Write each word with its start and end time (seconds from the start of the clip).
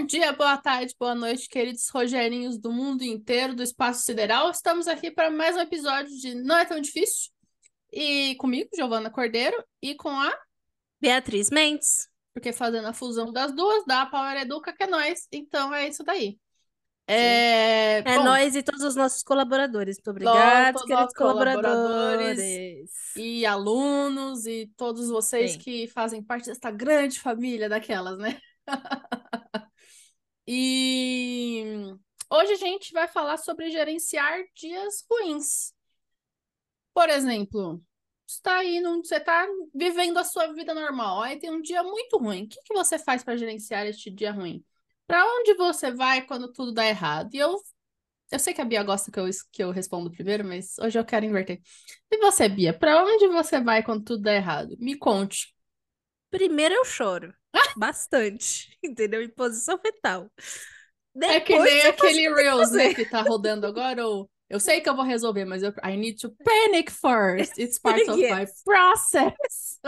Bom 0.00 0.06
dia, 0.06 0.32
boa 0.32 0.56
tarde, 0.56 0.94
boa 0.98 1.14
noite, 1.14 1.46
queridos 1.46 1.86
rogerinhos 1.90 2.56
do 2.56 2.72
mundo 2.72 3.02
inteiro, 3.02 3.54
do 3.54 3.62
espaço 3.62 4.00
sideral. 4.00 4.50
Estamos 4.50 4.88
aqui 4.88 5.10
para 5.10 5.30
mais 5.30 5.58
um 5.58 5.60
episódio 5.60 6.10
de 6.18 6.34
Não 6.36 6.56
é 6.56 6.64
tão 6.64 6.80
difícil. 6.80 7.30
E 7.92 8.34
comigo, 8.36 8.70
Giovana 8.74 9.10
Cordeiro, 9.10 9.62
e 9.82 9.94
com 9.94 10.08
a 10.08 10.34
Beatriz 10.98 11.50
Mendes. 11.50 12.08
Porque 12.32 12.50
fazendo 12.50 12.88
a 12.88 12.94
fusão 12.94 13.30
das 13.30 13.54
duas, 13.54 13.84
dá 13.86 14.00
a 14.00 14.06
Power 14.06 14.40
Educa, 14.40 14.72
que 14.72 14.84
é 14.84 14.86
nós. 14.86 15.28
Então 15.30 15.72
é 15.74 15.86
isso 15.86 16.02
daí. 16.02 16.38
É, 17.06 17.98
é 17.98 18.16
bom, 18.16 18.24
nós 18.24 18.56
e 18.56 18.62
todos 18.62 18.82
os 18.82 18.96
nossos 18.96 19.22
colaboradores. 19.22 19.98
Muito 19.98 20.12
obrigada, 20.12 20.80
queridos 20.82 21.12
colaboradores 21.12 21.68
colaboradores. 21.68 22.90
e 23.16 23.44
alunos 23.44 24.46
e 24.46 24.66
todos 24.78 25.10
vocês 25.10 25.52
Sim. 25.52 25.58
que 25.58 25.86
fazem 25.88 26.22
parte 26.22 26.46
desta 26.46 26.70
grande 26.70 27.20
família 27.20 27.68
daquelas, 27.68 28.16
né? 28.16 28.40
E 30.52 31.62
hoje 32.28 32.54
a 32.54 32.56
gente 32.56 32.92
vai 32.92 33.06
falar 33.06 33.36
sobre 33.36 33.70
gerenciar 33.70 34.42
dias 34.52 35.06
ruins. 35.08 35.72
Por 36.92 37.08
exemplo, 37.08 37.80
está 38.26 38.56
aí 38.56 38.82
você 38.82 39.18
está 39.18 39.46
vivendo 39.72 40.18
a 40.18 40.24
sua 40.24 40.52
vida 40.52 40.74
normal, 40.74 41.22
aí 41.22 41.38
tem 41.38 41.52
um 41.52 41.62
dia 41.62 41.84
muito 41.84 42.18
ruim. 42.18 42.46
O 42.46 42.48
que 42.48 42.60
que 42.64 42.74
você 42.74 42.98
faz 42.98 43.22
para 43.22 43.36
gerenciar 43.36 43.86
este 43.86 44.10
dia 44.10 44.32
ruim? 44.32 44.64
Para 45.06 45.24
onde 45.24 45.54
você 45.54 45.92
vai 45.92 46.22
quando 46.26 46.52
tudo 46.52 46.72
dá 46.72 46.84
errado? 46.84 47.32
E 47.32 47.38
eu, 47.38 47.54
eu 48.32 48.38
sei 48.40 48.52
que 48.52 48.60
a 48.60 48.64
Bia 48.64 48.82
gosta 48.82 49.12
que 49.12 49.20
eu, 49.20 49.26
que 49.52 49.62
eu 49.62 49.70
respondo 49.70 50.10
primeiro, 50.10 50.44
mas 50.44 50.76
hoje 50.80 50.98
eu 50.98 51.04
quero 51.04 51.26
inverter. 51.26 51.60
E 52.10 52.18
você, 52.18 52.48
Bia, 52.48 52.76
para 52.76 53.04
onde 53.04 53.28
você 53.28 53.60
vai 53.60 53.84
quando 53.84 54.02
tudo 54.02 54.24
dá 54.24 54.34
errado? 54.34 54.76
Me 54.80 54.96
conte. 54.98 55.54
Primeiro 56.30 56.74
eu 56.74 56.84
choro. 56.84 57.34
Bastante. 57.74 58.76
Entendeu? 58.82 59.22
Em 59.22 59.28
posição 59.30 59.78
fetal. 59.78 60.30
É 61.26 61.40
que 61.40 61.58
Depois 61.58 61.60
nem 61.60 61.82
aquele 61.82 62.28
Reels, 62.34 62.72
né, 62.72 62.90
que 62.90 63.06
tá 63.06 63.22
rodando 63.22 63.66
agora, 63.66 64.06
ou 64.06 64.28
eu 64.48 64.58
sei 64.58 64.80
que 64.80 64.88
eu 64.88 64.96
vou 64.96 65.04
resolver, 65.04 65.44
mas 65.44 65.62
eu 65.62 65.70
I 65.84 65.96
need 65.96 66.16
to 66.20 66.30
panic 66.42 66.90
first. 66.90 67.58
It's 67.58 67.78
part 67.78 68.08
of 68.10 68.24
my 68.28 68.46
Yes. 68.46 68.64
process. 68.64 69.78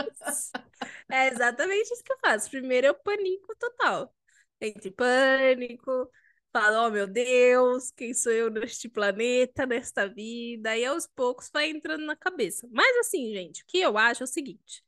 É 1.09 1.27
exatamente 1.27 1.91
isso 1.93 2.03
que 2.03 2.11
eu 2.13 2.17
faço. 2.19 2.49
Primeiro 2.49 2.87
eu 2.87 2.95
panico 2.95 3.55
total. 3.57 4.13
Entre 4.61 4.91
pânico, 4.91 6.09
falo, 6.51 6.87
oh 6.87 6.89
meu 6.91 7.07
Deus, 7.07 7.91
quem 7.91 8.13
sou 8.13 8.31
eu 8.31 8.49
neste 8.49 8.87
planeta, 8.89 9.65
nesta 9.65 10.07
vida? 10.07 10.77
E 10.77 10.85
aos 10.85 11.07
poucos 11.07 11.49
vai 11.53 11.69
entrando 11.69 12.05
na 12.05 12.15
cabeça. 12.15 12.67
Mas 12.71 12.95
assim, 12.97 13.33
gente, 13.33 13.63
o 13.63 13.65
que 13.67 13.79
eu 13.79 13.97
acho 13.97 14.23
é 14.23 14.25
o 14.25 14.27
seguinte: 14.27 14.83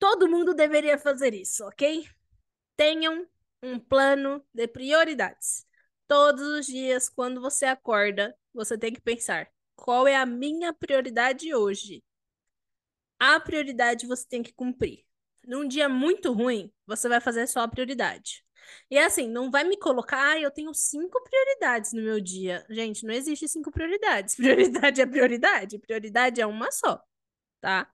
todo 0.00 0.28
mundo 0.28 0.54
deveria 0.54 0.98
fazer 0.98 1.34
isso, 1.34 1.64
ok? 1.66 2.08
Tenham 2.76 3.26
um 3.62 3.78
plano 3.80 4.44
de 4.54 4.68
prioridades. 4.68 5.66
Todos 6.08 6.42
os 6.42 6.66
dias, 6.66 7.08
quando 7.08 7.40
você 7.40 7.66
acorda, 7.66 8.36
você 8.54 8.78
tem 8.78 8.92
que 8.92 9.00
pensar: 9.02 9.48
qual 9.76 10.08
é 10.08 10.16
a 10.16 10.26
minha 10.26 10.72
prioridade 10.74 11.54
hoje? 11.54 12.04
A 13.18 13.38
prioridade 13.40 14.06
você 14.06 14.26
tem 14.26 14.42
que 14.42 14.52
cumprir. 14.52 15.04
Num 15.46 15.66
dia 15.66 15.88
muito 15.88 16.32
ruim, 16.32 16.72
você 16.86 17.08
vai 17.08 17.20
fazer 17.20 17.46
só 17.46 17.60
a 17.60 17.68
prioridade. 17.68 18.44
E 18.90 18.98
assim, 18.98 19.28
não 19.28 19.50
vai 19.50 19.64
me 19.64 19.76
colocar, 19.76 20.32
ah, 20.32 20.38
eu 20.40 20.50
tenho 20.50 20.72
cinco 20.74 21.22
prioridades 21.22 21.92
no 21.92 22.02
meu 22.02 22.20
dia. 22.20 22.64
Gente, 22.70 23.04
não 23.04 23.14
existe 23.14 23.48
cinco 23.48 23.70
prioridades. 23.70 24.36
Prioridade 24.36 25.00
é 25.00 25.06
prioridade, 25.06 25.78
prioridade 25.78 26.40
é 26.40 26.46
uma 26.46 26.70
só, 26.70 27.02
tá? 27.60 27.90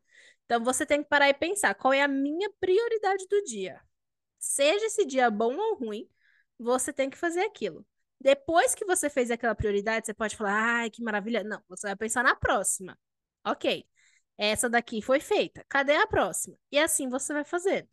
Então 0.46 0.64
você 0.64 0.86
tem 0.86 1.02
que 1.02 1.08
parar 1.08 1.28
e 1.28 1.34
pensar 1.34 1.74
qual 1.74 1.92
é 1.92 2.02
a 2.02 2.08
minha 2.08 2.50
prioridade 2.60 3.26
do 3.28 3.42
dia. 3.44 3.80
Seja 4.38 4.86
esse 4.86 5.04
dia 5.06 5.30
bom 5.30 5.56
ou 5.56 5.76
ruim, 5.76 6.08
você 6.58 6.92
tem 6.92 7.10
que 7.10 7.16
fazer 7.18 7.40
aquilo. 7.42 7.86
Depois 8.20 8.74
que 8.74 8.84
você 8.84 9.10
fez 9.10 9.30
aquela 9.30 9.54
prioridade, 9.54 10.06
você 10.06 10.14
pode 10.14 10.36
falar, 10.36 10.52
ai, 10.80 10.90
que 10.90 11.02
maravilha. 11.02 11.44
Não, 11.44 11.62
você 11.68 11.88
vai 11.88 11.96
pensar 11.96 12.24
na 12.24 12.34
próxima. 12.36 12.98
Ok, 13.44 13.86
essa 14.38 14.68
daqui 14.68 15.02
foi 15.02 15.20
feita. 15.20 15.64
Cadê 15.68 15.94
a 15.94 16.06
próxima? 16.06 16.58
E 16.72 16.78
assim 16.78 17.08
você 17.08 17.32
vai 17.32 17.44
fazendo. 17.44 17.88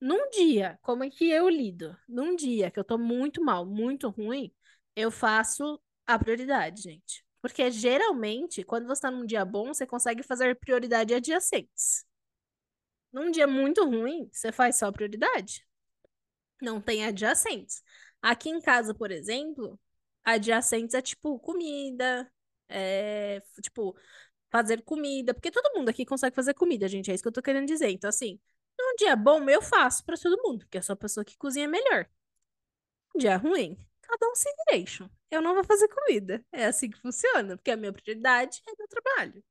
Num 0.00 0.28
dia, 0.30 0.78
como 0.82 1.04
é 1.04 1.10
que 1.10 1.30
eu 1.30 1.48
lido? 1.48 1.96
Num 2.08 2.36
dia 2.36 2.70
que 2.70 2.78
eu 2.78 2.84
tô 2.84 2.98
muito 2.98 3.42
mal, 3.42 3.64
muito 3.66 4.10
ruim, 4.10 4.52
eu 4.94 5.10
faço 5.10 5.80
a 6.06 6.18
prioridade, 6.18 6.82
gente. 6.82 7.23
Porque 7.44 7.70
geralmente, 7.70 8.64
quando 8.64 8.86
você 8.86 9.02
tá 9.02 9.10
num 9.10 9.26
dia 9.26 9.44
bom, 9.44 9.66
você 9.66 9.86
consegue 9.86 10.22
fazer 10.22 10.58
prioridade 10.58 11.12
adjacentes. 11.12 12.06
Num 13.12 13.30
dia 13.30 13.46
muito 13.46 13.84
ruim, 13.84 14.30
você 14.32 14.50
faz 14.50 14.78
só 14.78 14.90
prioridade. 14.90 15.62
Não 16.62 16.80
tem 16.80 17.04
adjacentes. 17.04 17.82
Aqui 18.22 18.48
em 18.48 18.62
casa, 18.62 18.94
por 18.94 19.10
exemplo, 19.10 19.78
adjacentes 20.24 20.94
é 20.94 21.02
tipo 21.02 21.38
comida, 21.38 22.32
é 22.66 23.42
tipo 23.60 23.94
fazer 24.50 24.80
comida, 24.82 25.34
porque 25.34 25.50
todo 25.50 25.76
mundo 25.76 25.90
aqui 25.90 26.06
consegue 26.06 26.34
fazer 26.34 26.54
comida, 26.54 26.88
gente, 26.88 27.10
é 27.10 27.14
isso 27.14 27.22
que 27.22 27.28
eu 27.28 27.32
tô 27.32 27.42
querendo 27.42 27.66
dizer. 27.66 27.90
Então, 27.90 28.08
assim, 28.08 28.40
num 28.78 28.96
dia 28.96 29.14
bom 29.16 29.46
eu 29.50 29.60
faço 29.60 30.02
pra 30.06 30.16
todo 30.16 30.42
mundo, 30.42 30.60
porque 30.60 30.78
eu 30.78 30.82
sou 30.82 30.94
a 30.94 30.96
pessoa 30.96 31.22
que 31.22 31.36
cozinha 31.36 31.68
melhor. 31.68 32.08
Dia 33.14 33.36
ruim, 33.36 33.76
cada 34.18 34.30
um 34.30 34.34
deixa. 34.70 35.10
Eu 35.30 35.42
não 35.42 35.54
vou 35.54 35.64
fazer 35.64 35.88
comida. 35.88 36.44
É 36.52 36.66
assim 36.66 36.90
que 36.90 37.00
funciona, 37.00 37.56
porque 37.56 37.70
a 37.70 37.76
minha 37.76 37.92
prioridade 37.92 38.62
é 38.68 38.72
meu 38.78 38.88
trabalho. 38.88 39.44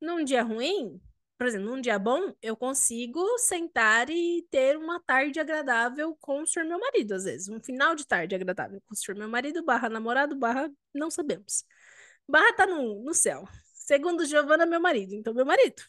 Num 0.00 0.24
dia 0.24 0.42
ruim, 0.42 1.00
por 1.38 1.46
exemplo, 1.46 1.68
num 1.68 1.80
dia 1.80 1.98
bom, 1.98 2.34
eu 2.42 2.56
consigo 2.56 3.20
sentar 3.38 4.10
e 4.10 4.46
ter 4.50 4.76
uma 4.76 5.00
tarde 5.00 5.40
agradável 5.40 6.16
com 6.20 6.42
o 6.42 6.46
senhor 6.46 6.66
meu 6.66 6.78
marido, 6.80 7.14
às 7.14 7.24
vezes. 7.24 7.48
Um 7.48 7.60
final 7.60 7.94
de 7.94 8.06
tarde 8.06 8.34
agradável 8.34 8.80
com 8.86 8.94
o 8.94 8.96
senhor 8.96 9.18
meu 9.18 9.28
marido, 9.28 9.64
barra 9.64 9.88
namorado, 9.88 10.36
barra 10.36 10.70
não 10.94 11.10
sabemos. 11.10 11.64
Barra 12.28 12.52
tá 12.54 12.66
no, 12.66 13.02
no 13.04 13.14
céu. 13.14 13.48
Segundo 13.74 14.26
Giovana, 14.26 14.66
meu 14.66 14.80
marido. 14.80 15.14
Então, 15.14 15.34
meu 15.34 15.46
marido. 15.46 15.82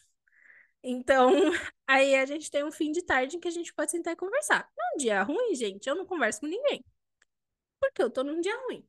Então, 0.82 1.30
aí 1.86 2.14
a 2.14 2.26
gente 2.26 2.50
tem 2.50 2.64
um 2.64 2.72
fim 2.72 2.92
de 2.92 3.02
tarde 3.02 3.36
em 3.36 3.40
que 3.40 3.48
a 3.48 3.50
gente 3.50 3.74
pode 3.74 3.90
sentar 3.90 4.14
e 4.14 4.16
conversar. 4.16 4.68
Num 4.78 4.98
dia 4.98 5.22
ruim, 5.22 5.54
gente, 5.54 5.88
eu 5.88 5.94
não 5.94 6.06
converso 6.06 6.40
com 6.40 6.46
ninguém. 6.46 6.84
Porque 7.90 8.02
eu 8.02 8.10
tô 8.10 8.22
num 8.24 8.40
dia 8.40 8.56
ruim. 8.66 8.86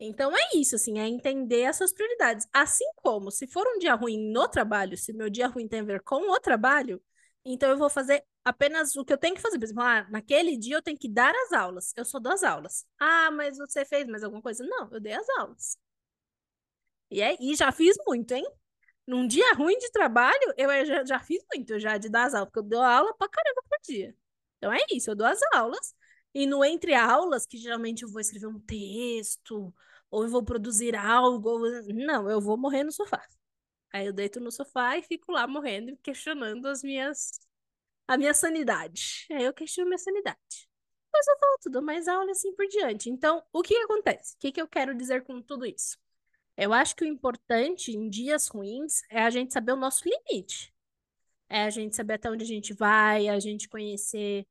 Então 0.00 0.36
é 0.36 0.40
isso, 0.54 0.76
assim, 0.76 0.98
é 0.98 1.08
entender 1.08 1.66
as 1.66 1.76
suas 1.76 1.92
prioridades. 1.92 2.46
Assim 2.52 2.84
como, 2.96 3.30
se 3.30 3.46
for 3.46 3.66
um 3.66 3.78
dia 3.78 3.94
ruim 3.94 4.32
no 4.32 4.48
trabalho, 4.48 4.96
se 4.96 5.12
meu 5.12 5.30
dia 5.30 5.48
ruim 5.48 5.68
tem 5.68 5.80
a 5.80 5.84
ver 5.84 6.02
com 6.02 6.30
o 6.32 6.40
trabalho, 6.40 7.02
então 7.44 7.70
eu 7.70 7.78
vou 7.78 7.90
fazer 7.90 8.24
apenas 8.44 8.94
o 8.96 9.04
que 9.04 9.12
eu 9.12 9.18
tenho 9.18 9.34
que 9.34 9.40
fazer. 9.42 9.58
Por 9.58 9.64
exemplo, 9.64 9.82
ah, 9.82 10.06
naquele 10.10 10.56
dia 10.56 10.76
eu 10.76 10.82
tenho 10.82 10.98
que 10.98 11.08
dar 11.08 11.34
as 11.34 11.52
aulas. 11.52 11.92
Eu 11.96 12.04
só 12.04 12.18
dou 12.20 12.32
as 12.32 12.44
aulas. 12.44 12.86
Ah, 12.98 13.30
mas 13.32 13.58
você 13.58 13.84
fez 13.84 14.06
mais 14.06 14.22
alguma 14.24 14.42
coisa? 14.42 14.64
Não, 14.64 14.90
eu 14.92 15.00
dei 15.00 15.12
as 15.14 15.28
aulas. 15.38 15.78
E, 17.10 17.20
é, 17.22 17.36
e 17.40 17.54
já 17.56 17.72
fiz 17.72 17.96
muito, 18.06 18.32
hein? 18.32 18.44
Num 19.06 19.26
dia 19.26 19.52
ruim 19.54 19.78
de 19.78 19.90
trabalho, 19.92 20.54
eu 20.56 20.86
já, 20.86 21.04
já 21.04 21.20
fiz 21.20 21.44
muito 21.54 21.78
já 21.78 21.98
de 21.98 22.08
dar 22.10 22.26
as 22.26 22.34
aulas, 22.34 22.48
porque 22.50 22.60
eu 22.60 22.64
dou 22.70 22.82
aula 22.82 23.14
pra 23.16 23.28
caramba 23.28 23.62
por 23.68 23.78
dia. 23.84 24.16
Então 24.58 24.72
é 24.72 24.80
isso, 24.92 25.10
eu 25.10 25.16
dou 25.16 25.26
as 25.26 25.40
aulas. 25.54 25.94
E 26.38 26.46
no 26.46 26.64
entre 26.64 26.94
aulas, 26.94 27.44
que 27.44 27.58
geralmente 27.58 28.04
eu 28.04 28.08
vou 28.08 28.20
escrever 28.20 28.46
um 28.46 28.60
texto, 28.60 29.74
ou 30.08 30.22
eu 30.22 30.30
vou 30.30 30.40
produzir 30.44 30.94
algo, 30.94 31.48
ou... 31.48 31.60
não, 31.92 32.30
eu 32.30 32.40
vou 32.40 32.56
morrer 32.56 32.84
no 32.84 32.92
sofá. 32.92 33.20
Aí 33.92 34.06
eu 34.06 34.12
deito 34.12 34.38
no 34.38 34.52
sofá 34.52 34.96
e 34.96 35.02
fico 35.02 35.32
lá 35.32 35.48
morrendo, 35.48 35.96
questionando 35.96 36.66
as 36.66 36.84
minhas 36.84 37.32
a 38.06 38.16
minha 38.16 38.32
sanidade. 38.32 39.26
Aí 39.32 39.42
eu 39.42 39.52
questiono 39.52 39.88
minha 39.88 39.98
sanidade. 39.98 40.38
Depois 41.06 41.26
eu 41.26 41.36
volto, 41.40 41.70
dou 41.70 41.82
mais 41.82 42.06
aula 42.06 42.30
assim 42.30 42.54
por 42.54 42.68
diante. 42.68 43.10
Então, 43.10 43.42
o 43.52 43.60
que, 43.60 43.74
que 43.74 43.82
acontece? 43.82 44.36
O 44.36 44.38
que, 44.38 44.52
que 44.52 44.62
eu 44.62 44.68
quero 44.68 44.94
dizer 44.94 45.24
com 45.24 45.42
tudo 45.42 45.66
isso? 45.66 45.98
Eu 46.56 46.72
acho 46.72 46.94
que 46.94 47.02
o 47.04 47.08
importante 47.08 47.90
em 47.90 48.08
dias 48.08 48.46
ruins 48.46 49.02
é 49.10 49.24
a 49.24 49.30
gente 49.30 49.52
saber 49.52 49.72
o 49.72 49.76
nosso 49.76 50.04
limite. 50.08 50.72
É 51.48 51.64
a 51.64 51.70
gente 51.70 51.96
saber 51.96 52.14
até 52.14 52.30
onde 52.30 52.44
a 52.44 52.46
gente 52.46 52.72
vai, 52.74 53.26
a 53.28 53.40
gente 53.40 53.68
conhecer 53.68 54.46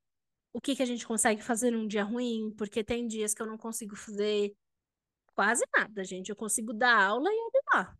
o 0.52 0.60
que 0.60 0.76
que 0.76 0.82
a 0.82 0.86
gente 0.86 1.06
consegue 1.06 1.42
fazer 1.42 1.70
num 1.70 1.86
dia 1.86 2.04
ruim, 2.04 2.54
porque 2.56 2.82
tem 2.84 3.06
dias 3.06 3.34
que 3.34 3.42
eu 3.42 3.46
não 3.46 3.58
consigo 3.58 3.96
fazer 3.96 4.54
quase 5.34 5.64
nada, 5.76 6.04
gente. 6.04 6.30
Eu 6.30 6.36
consigo 6.36 6.72
dar 6.72 6.96
aula 7.00 7.30
e 7.30 7.50
lá, 7.74 7.96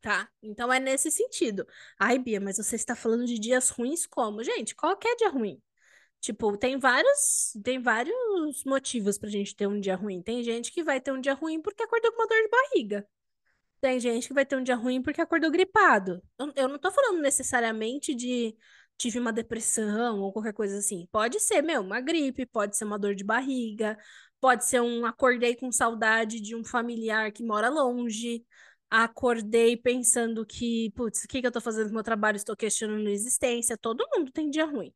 tá? 0.00 0.28
Então 0.42 0.72
é 0.72 0.80
nesse 0.80 1.10
sentido. 1.10 1.66
Ai, 1.98 2.18
Bia, 2.18 2.40
mas 2.40 2.56
você 2.58 2.76
está 2.76 2.94
falando 2.96 3.26
de 3.26 3.38
dias 3.38 3.70
ruins 3.70 4.06
como? 4.06 4.42
Gente, 4.44 4.74
qualquer 4.74 5.16
dia 5.16 5.28
ruim. 5.28 5.60
Tipo, 6.20 6.56
tem 6.56 6.78
vários, 6.78 7.52
tem 7.64 7.80
vários 7.82 8.64
motivos 8.64 9.18
pra 9.18 9.28
gente 9.28 9.56
ter 9.56 9.66
um 9.66 9.80
dia 9.80 9.96
ruim. 9.96 10.22
Tem 10.22 10.42
gente 10.44 10.72
que 10.72 10.82
vai 10.84 11.00
ter 11.00 11.12
um 11.12 11.20
dia 11.20 11.34
ruim 11.34 11.60
porque 11.60 11.82
acordou 11.82 12.12
com 12.12 12.22
uma 12.22 12.28
dor 12.28 12.42
de 12.42 12.48
barriga. 12.48 13.08
Tem 13.80 13.98
gente 14.00 14.28
que 14.28 14.34
vai 14.34 14.46
ter 14.46 14.56
um 14.56 14.62
dia 14.62 14.76
ruim 14.76 15.02
porque 15.02 15.20
acordou 15.20 15.50
gripado. 15.50 16.22
Eu, 16.38 16.52
eu 16.56 16.68
não 16.68 16.78
tô 16.78 16.92
falando 16.92 17.20
necessariamente 17.20 18.14
de 18.14 18.56
tive 19.02 19.18
uma 19.18 19.32
depressão 19.32 20.20
ou 20.20 20.32
qualquer 20.32 20.52
coisa 20.52 20.78
assim. 20.78 21.06
Pode 21.10 21.40
ser, 21.40 21.62
meu, 21.62 21.82
uma 21.82 22.00
gripe, 22.00 22.46
pode 22.46 22.76
ser 22.76 22.84
uma 22.84 22.98
dor 22.98 23.14
de 23.14 23.24
barriga, 23.24 23.98
pode 24.40 24.64
ser 24.64 24.80
um 24.80 25.04
acordei 25.04 25.56
com 25.56 25.72
saudade 25.72 26.40
de 26.40 26.54
um 26.54 26.64
familiar 26.64 27.32
que 27.32 27.44
mora 27.44 27.68
longe, 27.68 28.44
acordei 28.90 29.76
pensando 29.76 30.46
que, 30.46 30.90
putz, 30.94 31.24
o 31.24 31.28
que 31.28 31.40
que 31.40 31.46
eu 31.46 31.52
tô 31.52 31.60
fazendo 31.60 31.86
com 31.86 31.90
o 31.92 31.94
meu 31.94 32.04
trabalho? 32.04 32.36
Estou 32.36 32.56
questionando 32.56 33.06
a 33.08 33.10
existência. 33.10 33.76
Todo 33.76 34.06
mundo 34.14 34.30
tem 34.32 34.50
dia 34.50 34.66
ruim. 34.66 34.92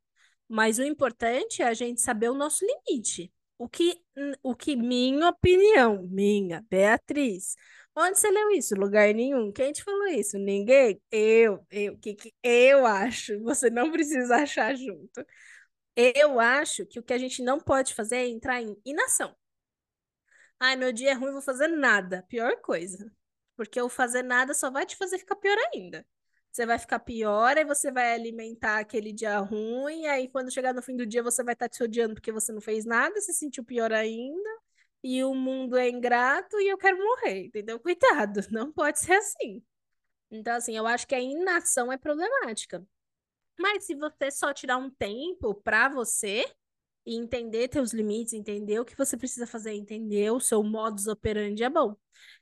Mas 0.48 0.78
o 0.78 0.84
importante 0.84 1.62
é 1.62 1.66
a 1.66 1.74
gente 1.74 2.00
saber 2.00 2.30
o 2.30 2.34
nosso 2.34 2.64
limite. 2.64 3.32
O 3.58 3.68
que, 3.68 4.00
o 4.42 4.54
que 4.54 4.76
minha 4.76 5.28
opinião, 5.30 6.02
minha, 6.10 6.64
Beatriz. 6.70 7.56
Onde 7.94 8.18
você 8.18 8.30
leu 8.30 8.50
isso? 8.50 8.74
Lugar 8.74 9.12
nenhum. 9.14 9.50
Quem 9.50 9.72
te 9.72 9.82
falou 9.82 10.06
isso? 10.08 10.38
Ninguém? 10.38 11.00
Eu, 11.10 11.66
eu, 11.70 11.96
que, 11.98 12.14
que 12.14 12.34
eu 12.42 12.84
acho. 12.86 13.40
Você 13.42 13.70
não 13.70 13.90
precisa 13.90 14.36
achar 14.36 14.74
junto. 14.76 15.24
Eu 15.96 16.40
acho 16.40 16.86
que 16.86 16.98
o 17.00 17.02
que 17.02 17.12
a 17.14 17.18
gente 17.18 17.42
não 17.42 17.60
pode 17.60 17.94
fazer 17.94 18.16
é 18.18 18.28
entrar 18.28 18.62
em 18.62 18.76
inação. 18.84 19.34
Ai, 20.60 20.76
meu 20.76 20.92
dia 20.92 21.10
é 21.10 21.14
ruim, 21.14 21.32
vou 21.32 21.42
fazer 21.42 21.68
nada. 21.68 22.22
Pior 22.28 22.56
coisa. 22.60 23.10
Porque 23.56 23.80
o 23.80 23.88
fazer 23.88 24.22
nada 24.22 24.54
só 24.54 24.70
vai 24.70 24.84
te 24.86 24.96
fazer 24.96 25.18
ficar 25.18 25.36
pior 25.36 25.56
ainda. 25.74 26.06
Você 26.56 26.64
vai 26.64 26.78
ficar 26.78 27.00
pior, 27.00 27.58
aí 27.58 27.66
você 27.66 27.92
vai 27.92 28.14
alimentar 28.14 28.78
aquele 28.78 29.12
dia 29.12 29.38
ruim, 29.40 30.06
aí 30.06 30.26
quando 30.26 30.50
chegar 30.50 30.72
no 30.72 30.80
fim 30.80 30.96
do 30.96 31.04
dia 31.04 31.22
você 31.22 31.44
vai 31.44 31.52
estar 31.52 31.68
te 31.68 31.82
odiando 31.82 32.14
porque 32.14 32.32
você 32.32 32.50
não 32.50 32.62
fez 32.62 32.86
nada, 32.86 33.20
se 33.20 33.34
sentiu 33.34 33.62
pior 33.62 33.92
ainda, 33.92 34.48
e 35.04 35.22
o 35.22 35.34
mundo 35.34 35.76
é 35.76 35.90
ingrato 35.90 36.58
e 36.58 36.66
eu 36.68 36.78
quero 36.78 36.96
morrer, 36.96 37.44
entendeu? 37.48 37.78
Cuidado, 37.78 38.40
não 38.50 38.72
pode 38.72 38.98
ser 39.00 39.12
assim. 39.12 39.62
Então, 40.30 40.56
assim, 40.56 40.74
eu 40.74 40.86
acho 40.86 41.06
que 41.06 41.14
a 41.14 41.20
inação 41.20 41.92
é 41.92 41.98
problemática. 41.98 42.82
Mas 43.58 43.84
se 43.84 43.94
você 43.94 44.30
só 44.30 44.54
tirar 44.54 44.78
um 44.78 44.90
tempo 44.90 45.54
para 45.56 45.90
você 45.90 46.46
e 47.06 47.16
entender 47.16 47.68
teus 47.68 47.92
limites, 47.92 48.32
entender 48.34 48.80
o 48.80 48.84
que 48.84 48.96
você 48.96 49.16
precisa 49.16 49.46
fazer, 49.46 49.72
entender 49.74 50.30
o 50.32 50.40
seu 50.40 50.62
modus 50.62 51.06
operandi 51.06 51.62
é 51.64 51.70
bom. 51.70 51.96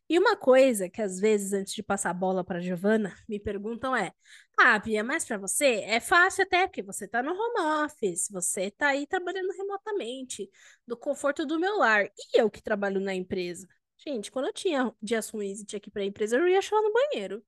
E 0.08 0.18
uma 0.18 0.36
coisa 0.36 0.88
que 0.88 1.00
às 1.02 1.18
vezes 1.18 1.52
antes 1.52 1.74
de 1.74 1.82
passar 1.82 2.10
a 2.10 2.14
bola 2.14 2.44
para 2.44 2.60
Giovana, 2.60 3.14
me 3.28 3.40
perguntam 3.40 3.94
é: 3.96 4.12
"Ah, 4.58 4.78
Bia, 4.78 5.02
mas 5.04 5.24
para 5.24 5.38
você 5.38 5.82
é 5.84 6.00
fácil 6.00 6.44
até 6.44 6.66
porque 6.66 6.82
você 6.82 7.08
tá 7.08 7.22
no 7.22 7.32
home 7.32 7.84
office, 7.84 8.28
você 8.30 8.70
tá 8.70 8.88
aí 8.88 9.06
trabalhando 9.06 9.50
remotamente, 9.52 10.50
do 10.86 10.96
conforto 10.96 11.46
do 11.46 11.58
meu 11.58 11.78
lar. 11.78 12.06
E 12.06 12.40
eu 12.40 12.50
que 12.50 12.62
trabalho 12.62 13.00
na 13.00 13.14
empresa?" 13.14 13.66
Gente, 13.96 14.30
quando 14.30 14.46
eu 14.46 14.52
tinha 14.52 14.92
dias 15.02 15.28
ruins 15.30 15.60
e 15.60 15.64
tinha 15.64 15.80
que 15.80 15.88
ir 15.88 15.92
para 15.92 16.02
a 16.02 16.04
empresa, 16.06 16.36
eu 16.36 16.48
ia 16.48 16.60
chorar 16.62 16.82
no 16.82 16.92
banheiro. 16.92 17.42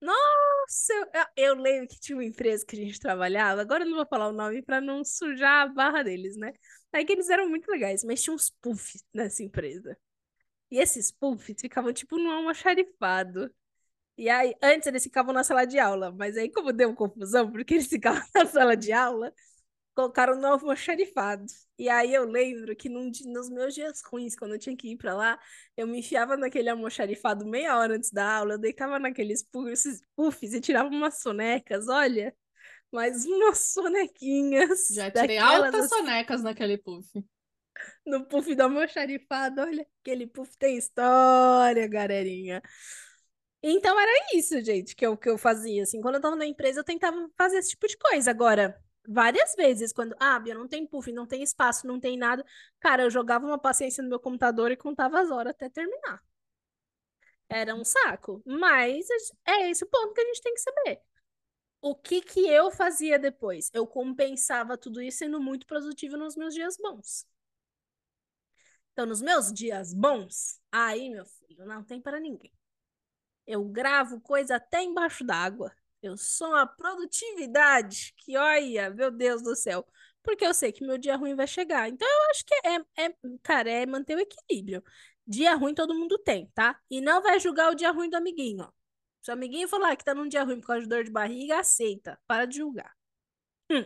Nossa, 0.00 0.92
eu, 1.36 1.48
eu 1.48 1.54
lembro 1.54 1.88
que 1.88 1.98
tinha 1.98 2.16
uma 2.16 2.24
empresa 2.24 2.64
que 2.64 2.76
a 2.76 2.78
gente 2.84 3.00
trabalhava, 3.00 3.60
agora 3.60 3.84
eu 3.84 3.88
não 3.88 3.96
vou 3.96 4.06
falar 4.06 4.28
o 4.28 4.32
nome 4.32 4.62
para 4.62 4.80
não 4.80 5.04
sujar 5.04 5.62
a 5.66 5.68
barra 5.72 6.02
deles, 6.04 6.36
né? 6.36 6.52
Aí 6.92 7.04
que 7.04 7.12
eles 7.12 7.28
eram 7.28 7.48
muito 7.48 7.68
legais, 7.70 8.04
mas 8.04 8.22
tinha 8.22 8.34
uns 8.34 8.50
puffs 8.62 9.04
nessa 9.12 9.42
empresa. 9.42 9.96
E 10.70 10.78
esses 10.80 11.12
puffs 11.12 11.56
ficavam 11.60 11.92
tipo 11.92 12.18
num 12.18 12.30
almoxarifado. 12.32 13.50
E 14.18 14.28
aí, 14.30 14.54
antes 14.62 14.86
eles 14.88 15.04
ficavam 15.04 15.32
na 15.34 15.44
sala 15.44 15.66
de 15.66 15.78
aula, 15.78 16.12
mas 16.12 16.36
aí 16.36 16.50
como 16.52 16.72
deu 16.72 16.94
confusão, 16.94 17.50
porque 17.52 17.74
eles 17.74 17.88
ficavam 17.88 18.22
na 18.34 18.46
sala 18.46 18.76
de 18.76 18.92
aula, 18.92 19.32
colocaram 19.98 20.40
no 20.40 20.46
almoxarifado. 20.46 21.44
E 21.76 21.88
aí 21.88 22.14
eu 22.14 22.24
lembro 22.24 22.76
que 22.76 22.88
num, 22.88 23.10
nos 23.26 23.50
meus 23.50 23.74
dias 23.74 24.00
ruins, 24.00 24.36
quando 24.36 24.52
eu 24.52 24.58
tinha 24.58 24.76
que 24.76 24.92
ir 24.92 24.96
para 24.96 25.12
lá, 25.12 25.40
eu 25.76 25.88
me 25.88 25.98
enfiava 25.98 26.36
naquele 26.36 26.68
almoxarifado 26.68 27.44
meia 27.44 27.76
hora 27.76 27.96
antes 27.96 28.12
da 28.12 28.36
aula, 28.36 28.54
eu 28.54 28.58
deitava 28.58 29.00
naqueles 29.00 29.42
puffs, 29.42 30.00
puffs 30.14 30.54
e 30.54 30.60
tirava 30.60 30.88
umas 30.88 31.20
sonecas, 31.20 31.88
olha, 31.88 32.32
mas 32.92 33.26
umas 33.26 33.58
sonequinhas. 33.58 34.86
Já 34.92 35.10
tirei 35.10 35.36
altas 35.38 35.86
assim, 35.86 35.88
sonecas 35.88 36.44
naquele 36.44 36.78
puff. 36.78 37.08
No 38.06 38.24
puff 38.24 38.54
do 38.54 38.62
almoxarifado, 38.62 39.62
olha, 39.62 39.84
aquele 40.00 40.28
puff 40.28 40.56
tem 40.56 40.78
história, 40.78 41.88
galerinha. 41.88 42.62
Então 43.60 43.98
era 43.98 44.28
isso, 44.32 44.60
gente, 44.60 44.94
que 44.94 45.04
eu, 45.04 45.16
que 45.16 45.28
eu 45.28 45.36
fazia, 45.36 45.82
assim, 45.82 46.00
quando 46.00 46.14
eu 46.14 46.20
tava 46.20 46.36
na 46.36 46.46
empresa 46.46 46.78
eu 46.78 46.84
tentava 46.84 47.28
fazer 47.36 47.58
esse 47.58 47.70
tipo 47.70 47.88
de 47.88 47.98
coisa, 47.98 48.30
agora 48.30 48.80
várias 49.08 49.54
vezes, 49.54 49.92
quando, 49.92 50.14
ah, 50.20 50.38
Bia, 50.38 50.54
não 50.54 50.68
tem 50.68 50.86
puff, 50.86 51.10
não 51.12 51.26
tem 51.26 51.42
espaço, 51.42 51.86
não 51.86 51.98
tem 51.98 52.16
nada. 52.16 52.44
Cara, 52.80 53.02
eu 53.04 53.10
jogava 53.10 53.46
uma 53.46 53.58
paciência 53.58 54.02
no 54.02 54.08
meu 54.08 54.20
computador 54.20 54.70
e 54.70 54.76
contava 54.76 55.20
as 55.20 55.30
horas 55.30 55.52
até 55.52 55.68
terminar. 55.70 56.22
Era 57.48 57.74
um 57.74 57.84
saco. 57.84 58.42
Mas 58.46 59.06
é 59.46 59.70
esse 59.70 59.84
o 59.84 59.88
ponto 59.88 60.12
que 60.14 60.20
a 60.20 60.24
gente 60.24 60.42
tem 60.42 60.54
que 60.54 60.60
saber. 60.60 61.00
O 61.80 61.94
que 61.94 62.20
que 62.20 62.40
eu 62.48 62.70
fazia 62.70 63.18
depois? 63.18 63.70
Eu 63.72 63.86
compensava 63.86 64.76
tudo 64.76 65.00
isso 65.00 65.18
sendo 65.18 65.40
muito 65.40 65.66
produtivo 65.66 66.16
nos 66.16 66.36
meus 66.36 66.54
dias 66.54 66.76
bons. 66.76 67.26
Então, 68.92 69.06
nos 69.06 69.22
meus 69.22 69.52
dias 69.52 69.94
bons, 69.94 70.60
aí, 70.72 71.08
meu 71.08 71.24
filho, 71.24 71.64
não 71.64 71.84
tem 71.84 72.00
para 72.00 72.18
ninguém. 72.18 72.52
Eu 73.46 73.64
gravo 73.64 74.20
coisa 74.20 74.56
até 74.56 74.82
embaixo 74.82 75.24
d'água. 75.24 75.72
Eu 76.02 76.16
sou 76.16 76.48
uma 76.48 76.66
produtividade 76.66 78.14
que, 78.18 78.36
olha, 78.36 78.90
meu 78.90 79.10
Deus 79.10 79.42
do 79.42 79.56
céu. 79.56 79.86
Porque 80.22 80.44
eu 80.44 80.54
sei 80.54 80.70
que 80.72 80.84
meu 80.84 80.98
dia 80.98 81.16
ruim 81.16 81.34
vai 81.34 81.46
chegar. 81.46 81.88
Então, 81.88 82.06
eu 82.06 82.30
acho 82.30 82.44
que 82.44 82.54
é, 82.54 83.04
é 83.06 83.14
cara, 83.42 83.70
é 83.70 83.86
manter 83.86 84.16
o 84.16 84.20
equilíbrio. 84.20 84.82
Dia 85.26 85.54
ruim 85.54 85.74
todo 85.74 85.94
mundo 85.94 86.18
tem, 86.18 86.50
tá? 86.54 86.78
E 86.90 87.00
não 87.00 87.22
vai 87.22 87.40
julgar 87.40 87.70
o 87.72 87.74
dia 87.74 87.90
ruim 87.90 88.08
do 88.08 88.16
amiguinho, 88.16 88.64
ó. 88.64 88.70
Se 89.20 89.30
o 89.30 89.34
amiguinho 89.34 89.68
falar 89.68 89.96
que 89.96 90.04
tá 90.04 90.14
num 90.14 90.28
dia 90.28 90.44
ruim 90.44 90.60
por 90.60 90.68
causa 90.68 90.82
de 90.82 90.88
dor 90.88 91.04
de 91.04 91.10
barriga, 91.10 91.58
aceita. 91.58 92.18
Para 92.26 92.46
de 92.46 92.56
julgar. 92.58 92.94
Hum. 93.70 93.84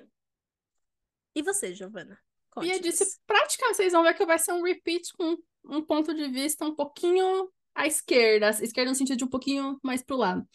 E 1.35 1.43
você, 1.43 1.75
Giovana? 1.75 2.19
Bia 2.61 2.79
disse, 2.79 3.19
praticamente, 3.26 3.76
vocês 3.76 3.93
vão 3.93 4.03
ver 4.03 4.15
que 4.15 4.26
vai 4.26 4.38
ser 4.38 4.53
um 4.53 4.62
repeat 4.62 5.12
com 5.17 5.37
um 5.65 5.82
ponto 5.82 6.15
de 6.15 6.29
vista 6.29 6.65
um 6.65 6.75
pouquinho 6.75 7.50
à 7.75 7.87
esquerda. 7.87 8.49
À 8.49 8.50
esquerda 8.50 8.91
no 8.91 8.94
sentido 8.94 9.17
de 9.17 9.25
um 9.25 9.29
pouquinho 9.29 9.81
mais 9.82 10.03
pro 10.03 10.17
lado. 10.17 10.47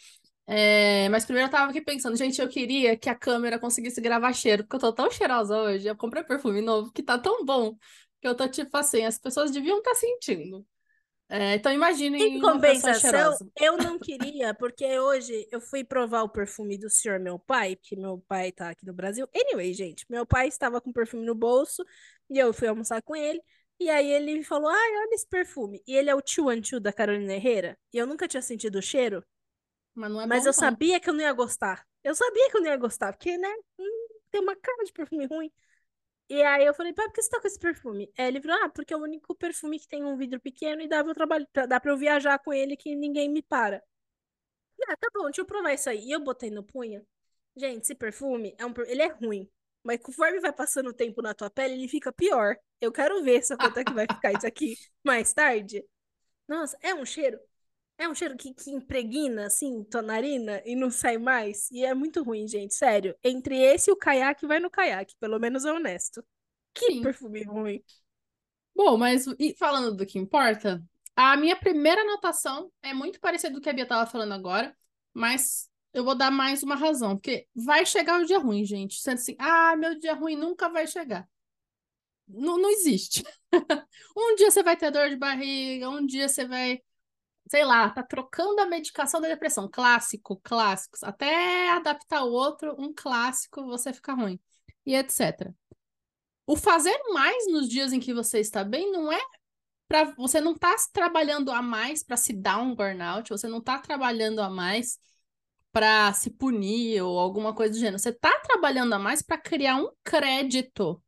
É, 0.50 1.10
mas 1.10 1.26
primeiro 1.26 1.48
eu 1.48 1.52
tava 1.52 1.70
aqui 1.70 1.82
pensando, 1.82 2.16
gente, 2.16 2.42
eu 2.42 2.48
queria 2.48 2.96
que 2.96 3.10
a 3.10 3.16
câmera 3.16 3.60
conseguisse 3.60 4.00
gravar 4.00 4.32
cheiro, 4.32 4.64
porque 4.64 4.78
eu 4.78 4.80
tô 4.80 4.94
tão 4.94 5.12
cheirosa 5.12 5.58
hoje. 5.58 5.88
Eu 5.88 5.96
comprei 5.96 6.24
perfume 6.24 6.62
novo 6.62 6.92
que 6.92 7.04
tá 7.04 7.20
tão 7.20 7.44
bom 7.44 7.76
que 8.22 8.28
eu 8.28 8.34
tô 8.34 8.48
tipo 8.48 8.76
assim, 8.78 9.04
as 9.04 9.20
pessoas 9.20 9.52
deviam 9.52 9.80
estar 9.80 9.92
tá 9.92 9.96
sentindo. 9.98 10.66
É, 11.30 11.56
então 11.56 11.74
imaginem. 11.74 12.38
Em 12.38 12.42
compensação, 12.42 13.38
eu 13.60 13.76
não 13.78 14.00
queria, 14.00 14.54
porque 14.54 14.98
hoje 14.98 15.46
eu 15.52 15.60
fui 15.60 15.84
provar 15.84 16.24
o 16.24 16.30
perfume 16.30 16.78
do 16.78 16.90
senhor 16.90 17.20
meu 17.20 17.38
pai, 17.38 17.76
porque 17.76 17.98
meu 17.98 18.24
pai 18.28 18.52
tá 18.52 18.70
aqui 18.70 18.86
no 18.86 18.94
Brasil. 18.94 19.28
Anyway, 19.36 19.74
gente, 19.74 20.06
meu 20.10 20.26
pai 20.26 20.48
estava 20.48 20.80
com 20.80 20.94
perfume 20.94 21.26
no 21.26 21.36
bolso 21.36 21.84
e 22.30 22.40
eu 22.40 22.54
fui 22.54 22.68
almoçar 22.70 23.02
com 23.02 23.16
ele. 23.16 23.42
E 23.80 23.90
aí 23.90 24.10
ele 24.10 24.42
falou: 24.44 24.70
Ai, 24.70 24.98
olha 24.98 25.14
esse 25.14 25.28
perfume. 25.28 25.84
E 25.86 25.96
ele 25.96 26.10
é 26.10 26.16
o 26.16 26.22
Tio 26.22 26.48
Anchu 26.50 26.80
da 26.80 26.94
Carolina 26.94 27.34
Herrera. 27.34 27.78
E 27.94 27.98
eu 27.98 28.08
nunca 28.08 28.28
tinha 28.28 28.42
sentido 28.42 28.80
o 28.80 28.82
cheiro. 28.82 29.24
Mas 29.98 30.12
não 30.12 30.22
é 30.22 30.28
Mas 30.28 30.46
eu 30.46 30.54
sabia 30.54 31.00
que 31.00 31.10
eu 31.10 31.14
não 31.14 31.22
ia 31.22 31.34
gostar. 31.34 31.84
Eu 32.04 32.14
sabia 32.14 32.50
que 32.52 32.58
eu 32.58 32.62
não 32.62 32.70
ia 32.70 32.78
gostar, 32.78 33.12
porque, 33.12 33.36
né? 33.36 33.52
Hum, 33.80 34.08
tem 34.30 34.40
uma 34.40 34.56
cara 34.56 34.84
de 34.84 34.94
perfume 34.94 35.26
ruim. 35.26 35.52
E 36.30 36.44
aí 36.44 36.66
eu 36.66 36.74
falei, 36.74 36.94
pai, 36.94 37.08
por 37.08 37.14
que 37.14 37.24
você 37.24 37.30
tá 37.30 37.42
com 37.42 37.48
esse 37.48 37.58
perfume? 37.58 38.12
Aí 38.18 38.28
ele 38.28 38.42
falou, 38.42 38.64
ah, 38.64 38.70
porque 38.70 38.94
é 38.94 38.98
o 38.98 39.02
único 39.02 39.34
perfume 39.34 39.80
que 39.80 39.88
tem 39.88 40.04
um 40.04 40.16
vidro 40.16 40.40
pequeno 40.40 40.82
e 40.82 40.88
dá 40.88 41.02
pra 41.04 41.12
eu, 41.12 41.16
trabalho, 41.16 41.48
dá 41.68 41.80
pra 41.80 41.92
eu 41.92 41.98
viajar 41.98 42.38
com 42.40 42.54
ele 42.54 42.78
que 42.78 42.96
ninguém 42.96 43.28
me 43.30 43.42
para. 43.42 43.82
Ah, 44.88 44.96
tá 44.98 45.10
bom, 45.14 45.24
deixa 45.26 45.42
eu 45.42 45.46
provar 45.46 45.74
isso 45.74 45.90
aí. 45.90 46.06
E 46.06 46.12
eu 46.12 46.20
botei 46.20 46.52
no 46.52 46.64
punho. 46.64 47.06
Gente, 47.56 47.84
esse 47.84 47.96
perfume, 47.96 48.56
é 48.60 48.66
um, 48.66 48.74
ele 48.86 49.02
é 49.02 49.08
ruim. 49.08 49.50
Mas 49.84 50.00
conforme 50.00 50.40
vai 50.40 50.54
passando 50.54 50.90
o 50.90 50.94
tempo 50.94 51.22
na 51.24 51.34
tua 51.34 51.50
pele, 51.50 51.74
ele 51.74 51.88
fica 51.88 52.12
pior. 52.14 52.56
Eu 52.80 52.92
quero 52.92 53.24
ver 53.24 53.44
só 53.44 53.58
quanto 53.58 53.80
é 53.80 53.84
que 53.84 53.94
vai 53.94 54.06
ficar 54.06 54.32
isso 54.34 54.46
aqui 54.46 54.76
mais 55.04 55.34
tarde. 55.34 55.84
Nossa, 56.48 56.78
é 56.82 56.94
um 56.94 57.06
cheiro 57.06 57.40
é 57.98 58.08
um 58.08 58.14
cheiro 58.14 58.38
que, 58.38 58.54
que 58.54 58.70
impregna, 58.72 59.48
assim, 59.48 59.84
tua 59.84 60.02
narina 60.02 60.62
e 60.66 60.76
não 60.76 60.92
sai 60.92 61.18
mais. 61.18 61.70
E 61.72 61.84
é 61.84 61.94
muito 61.94 62.24
ruim, 62.24 62.48
gente, 62.48 62.76
sério. 62.76 63.16
Entre 63.24 63.58
esse 63.58 63.90
e 63.90 63.94
o 63.94 63.98
caiaque, 63.98 64.46
vai 64.46 64.60
no 64.60 64.70
caiaque, 64.70 65.16
pelo 65.20 65.40
menos 65.40 65.66
é 65.66 65.72
honesto. 65.72 66.24
Que 66.74 66.94
Sim. 66.94 67.02
perfume 67.02 67.44
ruim. 67.44 67.84
Bom, 68.76 68.98
mas 68.98 69.26
falando 69.58 69.96
do 69.96 70.06
que 70.06 70.20
importa, 70.20 70.84
a 71.16 71.36
minha 71.36 71.56
primeira 71.56 72.02
anotação 72.02 72.72
é 72.84 72.94
muito 72.94 73.20
parecida 73.20 73.54
do 73.56 73.60
que 73.60 73.70
a 73.70 73.74
Bia 73.74 73.88
tava 73.88 74.10
falando 74.10 74.34
agora, 74.34 74.78
mas 75.12 75.68
eu 75.92 76.04
vou 76.04 76.14
dar 76.14 76.30
mais 76.30 76.62
uma 76.62 76.76
razão, 76.76 77.16
porque 77.16 77.48
vai 77.56 77.84
chegar 77.88 78.22
o 78.22 78.26
dia 78.26 78.38
ruim, 78.38 78.64
gente. 78.64 79.02
Sendo 79.02 79.16
assim, 79.16 79.36
ah, 79.40 79.76
meu 79.76 79.98
dia 79.98 80.14
ruim 80.14 80.36
nunca 80.36 80.70
vai 80.70 80.86
chegar. 80.86 81.28
Não, 82.28 82.60
não 82.60 82.70
existe. 82.70 83.24
um 84.16 84.36
dia 84.36 84.52
você 84.52 84.62
vai 84.62 84.78
ter 84.78 84.92
dor 84.92 85.10
de 85.10 85.16
barriga, 85.16 85.90
um 85.90 86.06
dia 86.06 86.30
você 86.30 86.46
vai 86.46 86.80
sei 87.50 87.66
lá, 87.66 87.90
tá 87.90 88.04
trocando 88.04 88.62
a 88.62 88.66
medicação 88.66 89.22
da 89.22 89.28
depressão. 89.28 89.70
Clássico, 89.72 90.40
clássicos. 90.44 91.04
Até 91.04 91.72
adaptar 91.72 92.24
o 92.24 92.32
outro, 92.32 92.76
um 92.78 92.94
clássico, 92.94 93.66
você 93.66 93.94
fica 93.94 94.14
ruim. 94.14 94.40
E 94.86 94.96
etc. 94.96 95.54
O 96.46 96.56
fazer 96.56 96.98
mais 97.14 97.52
nos 97.52 97.68
dias 97.68 97.92
em 97.94 98.00
que 98.00 98.14
você 98.14 98.40
está 98.40 98.64
bem 98.64 98.92
não 98.92 99.12
é 99.12 99.20
para 99.88 100.04
você 100.16 100.42
não 100.42 100.56
tá 100.56 100.76
trabalhando 100.92 101.52
a 101.52 101.62
mais 101.62 102.04
para 102.04 102.18
se 102.18 102.34
dar 102.34 102.60
um 102.60 102.76
burnout, 102.76 103.30
você 103.30 103.48
não 103.48 103.62
tá 103.62 103.80
trabalhando 103.80 104.42
a 104.42 104.50
mais 104.50 105.00
para 105.72 106.12
se 106.14 106.30
punir 106.32 107.02
ou 107.02 107.20
alguma 107.20 107.54
coisa 107.54 107.74
do 107.74 107.80
gênero. 107.80 108.00
Você 108.00 108.12
tá 108.12 108.40
trabalhando 108.42 108.94
a 108.94 109.00
mais 109.00 109.22
para 109.22 109.38
criar 109.38 109.76
um 109.76 109.90
crédito 110.04 111.02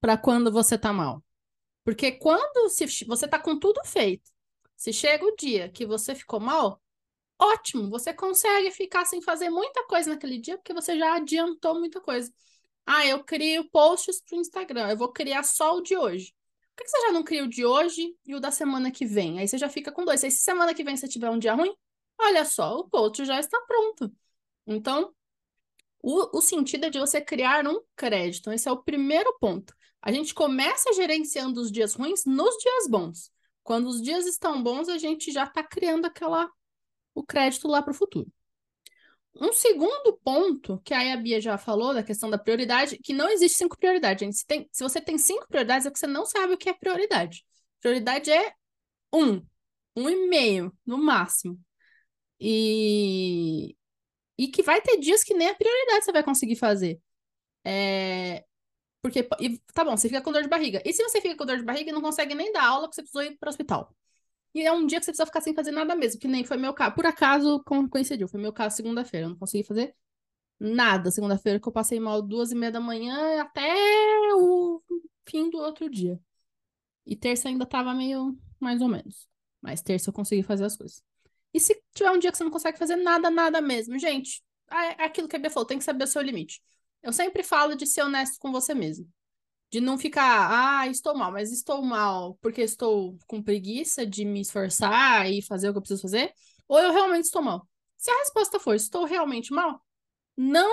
para 0.00 0.16
quando 0.16 0.50
você 0.50 0.78
tá 0.78 0.92
mal. 0.92 1.22
Porque 1.84 2.12
quando 2.12 2.68
se, 2.70 3.04
você 3.04 3.26
tá 3.28 3.38
com 3.38 3.58
tudo 3.58 3.80
feito, 3.84 4.30
se 4.78 4.92
chega 4.92 5.24
o 5.26 5.34
dia 5.36 5.68
que 5.68 5.84
você 5.84 6.14
ficou 6.14 6.38
mal, 6.38 6.80
ótimo, 7.38 7.90
você 7.90 8.14
consegue 8.14 8.70
ficar 8.70 9.04
sem 9.04 9.20
fazer 9.20 9.50
muita 9.50 9.84
coisa 9.88 10.10
naquele 10.10 10.38
dia, 10.38 10.56
porque 10.56 10.72
você 10.72 10.96
já 10.96 11.16
adiantou 11.16 11.80
muita 11.80 12.00
coisa. 12.00 12.32
Ah, 12.86 13.04
eu 13.04 13.24
crio 13.24 13.68
posts 13.70 14.22
para 14.22 14.38
o 14.38 14.40
Instagram, 14.40 14.90
eu 14.90 14.96
vou 14.96 15.12
criar 15.12 15.42
só 15.42 15.76
o 15.76 15.82
de 15.82 15.96
hoje. 15.96 16.32
Por 16.76 16.84
que 16.84 16.90
você 16.90 17.00
já 17.02 17.12
não 17.12 17.24
cria 17.24 17.44
o 17.44 17.48
de 17.48 17.66
hoje 17.66 18.16
e 18.24 18.36
o 18.36 18.40
da 18.40 18.52
semana 18.52 18.90
que 18.92 19.04
vem? 19.04 19.40
Aí 19.40 19.48
você 19.48 19.58
já 19.58 19.68
fica 19.68 19.90
com 19.90 20.04
dois. 20.04 20.22
Aí 20.22 20.30
se 20.30 20.42
semana 20.42 20.72
que 20.72 20.84
vem 20.84 20.96
você 20.96 21.08
tiver 21.08 21.28
um 21.28 21.38
dia 21.38 21.54
ruim, 21.54 21.74
olha 22.16 22.44
só, 22.44 22.78
o 22.78 22.88
post 22.88 23.24
já 23.24 23.40
está 23.40 23.60
pronto. 23.62 24.12
Então, 24.64 25.12
o, 26.00 26.38
o 26.38 26.40
sentido 26.40 26.86
é 26.86 26.90
de 26.90 27.00
você 27.00 27.20
criar 27.20 27.66
um 27.66 27.80
crédito. 27.96 28.52
Esse 28.52 28.68
é 28.68 28.72
o 28.72 28.82
primeiro 28.82 29.36
ponto. 29.40 29.74
A 30.00 30.12
gente 30.12 30.32
começa 30.32 30.92
gerenciando 30.92 31.60
os 31.60 31.72
dias 31.72 31.94
ruins 31.94 32.24
nos 32.24 32.56
dias 32.58 32.86
bons. 32.88 33.32
Quando 33.68 33.88
os 33.88 34.00
dias 34.00 34.24
estão 34.24 34.62
bons, 34.62 34.88
a 34.88 34.96
gente 34.96 35.30
já 35.30 35.44
está 35.44 35.62
criando 35.62 36.06
aquela 36.06 36.50
o 37.14 37.22
crédito 37.22 37.68
lá 37.68 37.82
para 37.82 37.90
o 37.90 37.94
futuro. 37.94 38.26
Um 39.34 39.52
segundo 39.52 40.18
ponto, 40.24 40.80
que 40.82 40.94
aí 40.94 41.12
a 41.12 41.16
Bia 41.18 41.38
já 41.38 41.58
falou, 41.58 41.92
da 41.92 42.02
questão 42.02 42.30
da 42.30 42.38
prioridade, 42.38 42.96
que 42.96 43.12
não 43.12 43.28
existe 43.28 43.58
cinco 43.58 43.76
prioridades, 43.76 44.24
gente. 44.24 44.38
Se, 44.38 44.46
tem, 44.46 44.66
se 44.72 44.82
você 44.82 45.02
tem 45.02 45.18
cinco 45.18 45.46
prioridades, 45.46 45.84
é 45.84 45.90
porque 45.90 46.00
você 46.00 46.06
não 46.06 46.24
sabe 46.24 46.54
o 46.54 46.56
que 46.56 46.70
é 46.70 46.72
prioridade. 46.72 47.44
Prioridade 47.78 48.30
é 48.30 48.54
um, 49.12 49.46
um 49.94 50.08
e 50.08 50.30
meio, 50.30 50.74
no 50.86 50.96
máximo. 50.96 51.60
E, 52.40 53.76
e 54.38 54.48
que 54.48 54.62
vai 54.62 54.80
ter 54.80 54.96
dias 54.96 55.22
que 55.22 55.34
nem 55.34 55.48
a 55.48 55.54
prioridade 55.54 56.06
você 56.06 56.12
vai 56.12 56.24
conseguir 56.24 56.56
fazer. 56.56 56.98
É... 57.62 58.46
Porque, 59.02 59.28
e, 59.40 59.58
tá 59.72 59.84
bom, 59.84 59.96
você 59.96 60.08
fica 60.08 60.20
com 60.20 60.32
dor 60.32 60.42
de 60.42 60.48
barriga. 60.48 60.82
E 60.84 60.92
se 60.92 61.02
você 61.02 61.20
fica 61.20 61.36
com 61.36 61.46
dor 61.46 61.58
de 61.58 61.64
barriga 61.64 61.90
e 61.90 61.92
não 61.92 62.02
consegue 62.02 62.34
nem 62.34 62.52
dar 62.52 62.64
aula, 62.64 62.88
porque 62.88 62.96
você 62.96 63.02
precisou 63.02 63.22
ir 63.22 63.38
para 63.38 63.48
o 63.48 63.50
hospital? 63.50 63.94
E 64.54 64.62
é 64.62 64.72
um 64.72 64.86
dia 64.86 64.98
que 64.98 65.04
você 65.04 65.12
precisa 65.12 65.26
ficar 65.26 65.40
sem 65.40 65.54
fazer 65.54 65.70
nada 65.70 65.94
mesmo, 65.94 66.20
que 66.20 66.26
nem 66.26 66.44
foi 66.44 66.56
meu 66.56 66.74
caso. 66.74 66.94
Por 66.94 67.06
acaso 67.06 67.62
coincidiu, 67.90 68.26
foi 68.28 68.40
meu 68.40 68.52
caso 68.52 68.76
segunda-feira. 68.76 69.26
Eu 69.26 69.30
não 69.30 69.38
consegui 69.38 69.62
fazer 69.64 69.94
nada 70.58 71.10
segunda-feira, 71.10 71.60
que 71.60 71.68
eu 71.68 71.72
passei 71.72 72.00
mal 72.00 72.20
duas 72.22 72.50
e 72.50 72.54
meia 72.54 72.72
da 72.72 72.80
manhã 72.80 73.40
até 73.42 73.74
o 74.34 74.82
fim 75.28 75.50
do 75.50 75.58
outro 75.58 75.88
dia. 75.88 76.20
E 77.06 77.16
terça 77.16 77.48
ainda 77.48 77.66
tava 77.66 77.94
meio 77.94 78.36
mais 78.58 78.80
ou 78.80 78.88
menos. 78.88 79.28
Mas 79.60 79.82
terça 79.82 80.10
eu 80.10 80.14
consegui 80.14 80.42
fazer 80.42 80.64
as 80.64 80.76
coisas. 80.76 81.02
E 81.52 81.60
se 81.60 81.80
tiver 81.94 82.10
um 82.10 82.18
dia 82.18 82.30
que 82.30 82.36
você 82.36 82.44
não 82.44 82.50
consegue 82.50 82.78
fazer 82.78 82.96
nada, 82.96 83.30
nada 83.30 83.60
mesmo, 83.60 83.98
gente, 83.98 84.42
é, 84.70 85.02
é 85.02 85.04
aquilo 85.04 85.28
que 85.28 85.36
a 85.36 85.38
Bia 85.38 85.50
falou, 85.50 85.66
tem 85.66 85.78
que 85.78 85.84
saber 85.84 86.04
o 86.04 86.06
seu 86.06 86.22
limite. 86.22 86.62
Eu 87.02 87.12
sempre 87.12 87.42
falo 87.42 87.74
de 87.74 87.86
ser 87.86 88.02
honesto 88.02 88.38
com 88.38 88.52
você 88.52 88.74
mesmo. 88.74 89.08
De 89.70 89.80
não 89.80 89.98
ficar, 89.98 90.80
ah, 90.80 90.86
estou 90.88 91.14
mal, 91.14 91.30
mas 91.30 91.52
estou 91.52 91.82
mal 91.82 92.36
porque 92.40 92.62
estou 92.62 93.18
com 93.26 93.42
preguiça 93.42 94.06
de 94.06 94.24
me 94.24 94.40
esforçar 94.40 95.30
e 95.30 95.42
fazer 95.42 95.68
o 95.68 95.72
que 95.72 95.78
eu 95.78 95.82
preciso 95.82 96.02
fazer, 96.02 96.32
ou 96.66 96.78
eu 96.78 96.92
realmente 96.92 97.24
estou 97.24 97.42
mal. 97.42 97.68
Se 97.96 98.10
a 98.10 98.18
resposta 98.18 98.58
for, 98.58 98.74
estou 98.74 99.04
realmente 99.04 99.52
mal, 99.52 99.82
não 100.36 100.72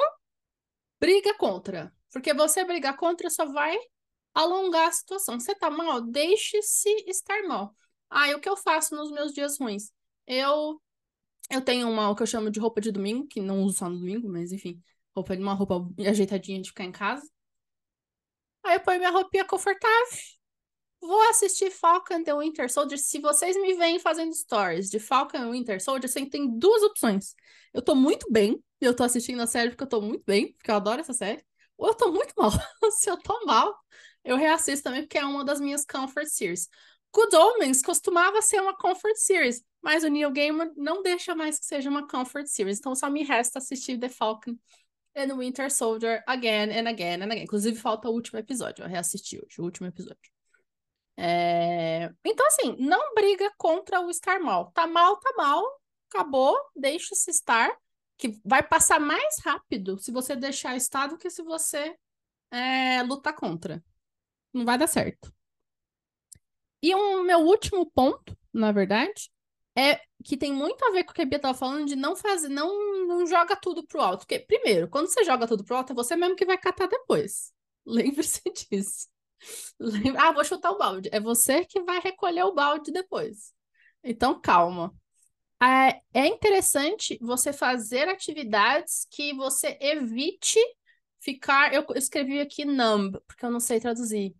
briga 0.99 1.35
contra. 1.37 1.93
Porque 2.11 2.33
você 2.33 2.63
brigar 2.63 2.95
contra 2.97 3.29
só 3.29 3.45
vai 3.45 3.77
alongar 4.33 4.87
a 4.87 4.91
situação. 4.91 5.39
Você 5.39 5.53
tá 5.55 5.69
mal, 5.69 6.01
deixe-se 6.01 6.89
estar 7.07 7.43
mal. 7.43 7.75
Ah, 8.09 8.29
e 8.29 8.35
o 8.35 8.39
que 8.39 8.49
eu 8.49 8.55
faço 8.57 8.95
nos 8.95 9.11
meus 9.11 9.33
dias 9.33 9.57
ruins? 9.59 9.91
Eu 10.25 10.81
eu 11.51 11.61
tenho 11.61 11.89
uma 11.89 12.09
o 12.09 12.15
que 12.15 12.23
eu 12.23 12.27
chamo 12.27 12.49
de 12.49 12.59
roupa 12.59 12.81
de 12.81 12.91
domingo, 12.91 13.27
que 13.27 13.39
não 13.41 13.63
uso 13.63 13.79
só 13.79 13.89
no 13.89 13.99
domingo, 13.99 14.27
mas 14.29 14.51
enfim, 14.51 14.81
roupa 15.15 15.33
uma 15.35 15.53
roupa 15.53 15.87
ajeitadinha 16.05 16.61
de 16.61 16.69
ficar 16.69 16.83
em 16.83 16.91
casa. 16.91 17.27
Aí 18.63 18.75
eu 18.75 18.79
ponho 18.81 18.99
minha 18.99 19.11
roupinha 19.11 19.45
confortável. 19.45 20.17
Vou 20.99 21.21
assistir 21.29 21.69
Falcon 21.69 22.23
the 22.23 22.35
Winter 22.35 22.71
Soldier. 22.71 22.97
Se 22.97 23.19
vocês 23.19 23.55
me 23.55 23.75
veem 23.75 23.99
fazendo 23.99 24.33
stories 24.33 24.89
de 24.89 24.99
Falcon 24.99 25.37
and 25.37 25.51
Winter 25.51 25.81
Soldier, 25.81 26.09
você 26.09 26.25
tem 26.25 26.57
duas 26.57 26.81
opções. 26.81 27.35
Eu 27.73 27.81
tô 27.81 27.93
muito 27.93 28.25
bem, 28.31 28.61
eu 28.81 28.95
tô 28.95 29.03
assistindo 29.03 29.41
a 29.41 29.47
série 29.47 29.69
porque 29.69 29.83
eu 29.83 29.89
tô 29.89 30.01
muito 30.01 30.23
bem, 30.25 30.53
porque 30.53 30.71
eu 30.71 30.75
adoro 30.75 31.01
essa 31.01 31.13
série. 31.13 31.45
Ou 31.77 31.89
eu 31.89 31.93
tô 31.93 32.11
muito 32.11 32.33
mal. 32.35 32.49
Se 32.91 33.09
eu 33.09 33.17
tô 33.17 33.45
mal, 33.45 33.73
eu 34.23 34.35
reassisto 34.35 34.83
também, 34.83 35.03
porque 35.03 35.17
é 35.17 35.25
uma 35.25 35.45
das 35.45 35.59
minhas 35.61 35.85
comfort 35.85 36.27
series. 36.27 36.67
Good 37.13 37.35
Omens 37.35 37.81
costumava 37.81 38.41
ser 38.41 38.61
uma 38.61 38.75
comfort 38.75 39.15
series, 39.15 39.63
mas 39.81 40.03
o 40.03 40.07
Neil 40.07 40.31
Gaiman 40.31 40.73
não 40.75 41.01
deixa 41.03 41.35
mais 41.35 41.59
que 41.59 41.65
seja 41.65 41.89
uma 41.89 42.07
comfort 42.07 42.47
series. 42.47 42.79
Então 42.79 42.95
só 42.95 43.09
me 43.09 43.23
resta 43.23 43.59
assistir 43.59 43.99
The 43.99 44.09
Falcon 44.09 44.57
and 45.15 45.35
Winter 45.37 45.69
Soldier 45.69 46.23
again 46.27 46.71
and 46.71 46.87
again 46.87 47.21
and 47.21 47.31
again. 47.31 47.43
Inclusive, 47.43 47.77
falta 47.77 48.09
o 48.09 48.13
último 48.13 48.39
episódio. 48.39 48.83
Eu 48.83 48.89
reassisti 48.89 49.37
hoje, 49.37 49.59
o 49.59 49.63
último 49.63 49.87
episódio. 49.87 50.31
É... 51.17 52.11
Então, 52.23 52.45
assim, 52.47 52.75
não 52.79 53.13
briga 53.13 53.51
contra 53.57 54.01
o 54.01 54.09
estar 54.09 54.39
mal. 54.39 54.71
Tá 54.71 54.85
mal, 54.85 55.17
tá 55.17 55.33
mal. 55.37 55.63
Acabou, 56.09 56.57
deixa-se 56.75 57.31
estar. 57.31 57.71
Que 58.17 58.39
vai 58.45 58.63
passar 58.63 58.99
mais 58.99 59.39
rápido 59.43 59.99
se 59.99 60.09
você 60.09 60.35
deixar 60.35 60.75
estar 60.77 61.07
do 61.07 61.17
que 61.17 61.29
se 61.29 61.43
você 61.43 61.97
é, 62.49 63.03
lutar 63.03 63.35
contra. 63.35 63.83
Não 64.53 64.63
vai 64.63 64.77
dar 64.77 64.87
certo. 64.87 65.33
E 66.81 66.95
um, 66.95 67.23
meu 67.23 67.39
último 67.39 67.89
ponto, 67.91 68.37
na 68.53 68.71
verdade, 68.71 69.29
é 69.77 69.99
que 70.23 70.37
tem 70.37 70.53
muito 70.53 70.83
a 70.85 70.91
ver 70.91 71.03
com 71.03 71.11
o 71.11 71.13
que 71.13 71.21
a 71.21 71.25
Bia 71.25 71.39
tava 71.39 71.57
falando 71.57 71.85
de 71.85 71.95
não 71.95 72.15
fazer, 72.15 72.49
não, 72.49 73.07
não 73.07 73.27
joga 73.27 73.55
tudo 73.55 73.85
pro 73.85 74.01
alto. 74.01 74.19
Porque, 74.21 74.39
primeiro, 74.39 74.87
quando 74.89 75.07
você 75.07 75.23
joga 75.23 75.47
tudo 75.47 75.63
pro 75.63 75.75
alto, 75.77 75.91
é 75.91 75.95
você 75.95 76.15
mesmo 76.15 76.35
que 76.35 76.45
vai 76.45 76.57
catar 76.57 76.87
depois. 76.87 77.51
Lembre-se 77.85 78.41
disso. 78.71 79.07
Ah, 80.17 80.31
vou 80.31 80.43
chutar 80.43 80.71
o 80.71 80.77
balde. 80.77 81.09
É 81.11 81.19
você 81.19 81.65
que 81.65 81.81
vai 81.83 81.99
recolher 81.99 82.43
o 82.43 82.53
balde 82.53 82.91
depois. 82.91 83.53
Então, 84.03 84.39
calma. 84.39 84.93
É, 85.61 86.01
é 86.13 86.27
interessante 86.27 87.17
você 87.21 87.53
fazer 87.53 88.07
atividades 88.09 89.07
que 89.11 89.33
você 89.33 89.77
evite 89.81 90.59
ficar. 91.19 91.73
Eu 91.73 91.85
escrevi 91.95 92.39
aqui 92.39 92.65
numb, 92.65 93.17
porque 93.27 93.45
eu 93.45 93.51
não 93.51 93.59
sei 93.59 93.79
traduzir. 93.79 94.35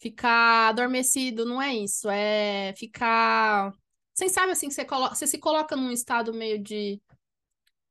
Ficar 0.00 0.68
adormecido 0.68 1.44
não 1.44 1.60
é 1.60 1.74
isso, 1.74 2.08
é 2.08 2.72
ficar 2.76 3.72
você 4.18 4.28
sabe 4.28 4.50
assim, 4.50 4.68
você, 4.68 4.84
coloca, 4.84 5.14
você 5.14 5.28
se 5.28 5.38
coloca 5.38 5.76
num 5.76 5.92
estado 5.92 6.34
meio 6.34 6.60
de. 6.60 7.00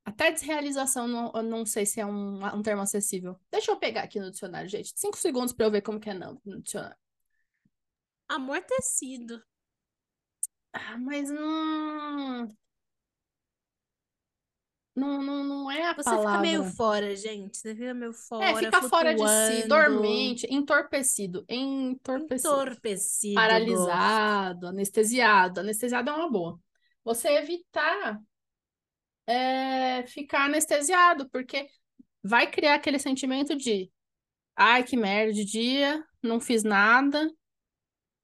Até 0.04 0.30
desrealização, 0.30 1.08
não, 1.08 1.32
eu 1.34 1.42
não 1.42 1.66
sei 1.66 1.86
se 1.86 2.02
é 2.02 2.06
um, 2.06 2.44
um 2.44 2.62
termo 2.62 2.82
acessível. 2.82 3.40
Deixa 3.50 3.72
eu 3.72 3.78
pegar 3.78 4.04
aqui 4.04 4.20
no 4.20 4.30
dicionário, 4.30 4.70
gente. 4.70 4.92
Cinco 4.94 5.18
segundos 5.18 5.54
para 5.54 5.66
eu 5.66 5.72
ver 5.72 5.82
como 5.82 6.02
que 6.02 6.10
é 6.10 6.14
não 6.14 6.40
no 6.46 6.62
dicionário. 6.62 6.98
Amortecido. 8.28 9.42
Ah, 10.74 10.98
mas 10.98 11.30
não. 11.30 12.48
Não, 14.98 15.22
não, 15.22 15.44
não 15.44 15.72
é 15.72 15.84
a 15.84 15.94
Você 15.94 16.04
palavra. 16.04 16.32
fica 16.32 16.42
meio 16.42 16.64
fora, 16.64 17.16
gente. 17.16 17.56
Você 17.56 17.76
fica 17.76 17.94
meio 17.94 18.14
fora. 18.14 18.46
É, 18.46 18.56
fica 18.56 18.82
fora 18.90 19.14
de 19.14 19.22
si, 19.22 19.68
dormente, 19.68 20.48
entorpecido. 20.50 21.46
Entorpecido. 21.48 22.50
Entorpecido. 22.50 23.36
Paralisado, 23.36 24.68
anestesiado. 24.68 25.60
Anestesiado 25.60 26.10
é 26.10 26.14
uma 26.14 26.30
boa. 26.32 26.60
Você 27.04 27.30
evitar 27.30 28.20
é, 29.28 30.08
ficar 30.08 30.46
anestesiado, 30.46 31.30
porque 31.30 31.68
vai 32.24 32.50
criar 32.50 32.74
aquele 32.74 32.98
sentimento 32.98 33.56
de 33.56 33.92
ai, 34.56 34.84
que 34.84 34.98
merda 34.98 35.32
de 35.32 35.46
dia, 35.46 36.04
não 36.24 36.40
fiz 36.40 36.64
nada, 36.64 37.32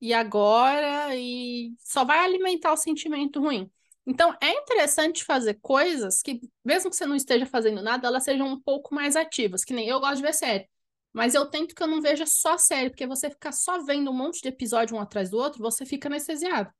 e 0.01 0.13
agora, 0.13 1.15
e 1.15 1.73
só 1.77 2.03
vai 2.03 2.19
alimentar 2.19 2.73
o 2.73 2.77
sentimento 2.77 3.39
ruim. 3.39 3.71
Então, 4.05 4.35
é 4.41 4.51
interessante 4.51 5.23
fazer 5.23 5.55
coisas 5.61 6.21
que, 6.21 6.41
mesmo 6.63 6.89
que 6.89 6.95
você 6.95 7.05
não 7.05 7.15
esteja 7.15 7.45
fazendo 7.45 7.81
nada, 7.81 8.07
elas 8.07 8.23
sejam 8.23 8.47
um 8.47 8.61
pouco 8.61 8.93
mais 8.93 9.15
ativas. 9.15 9.63
Que 9.63 9.73
nem 9.73 9.87
eu 9.87 9.99
gosto 9.99 10.17
de 10.17 10.23
ver 10.23 10.33
série. 10.33 10.69
Mas 11.13 11.35
eu 11.35 11.45
tento 11.45 11.75
que 11.75 11.81
eu 11.81 11.87
não 11.87 12.01
veja 12.01 12.25
só 12.25 12.57
série, 12.57 12.89
porque 12.89 13.07
você 13.07 13.29
ficar 13.29 13.51
só 13.51 13.81
vendo 13.83 14.09
um 14.09 14.13
monte 14.13 14.41
de 14.41 14.49
episódio 14.49 14.97
um 14.97 14.99
atrás 14.99 15.29
do 15.29 15.37
outro, 15.37 15.61
você 15.61 15.85
fica 15.85 16.09
anestesiado. 16.09 16.71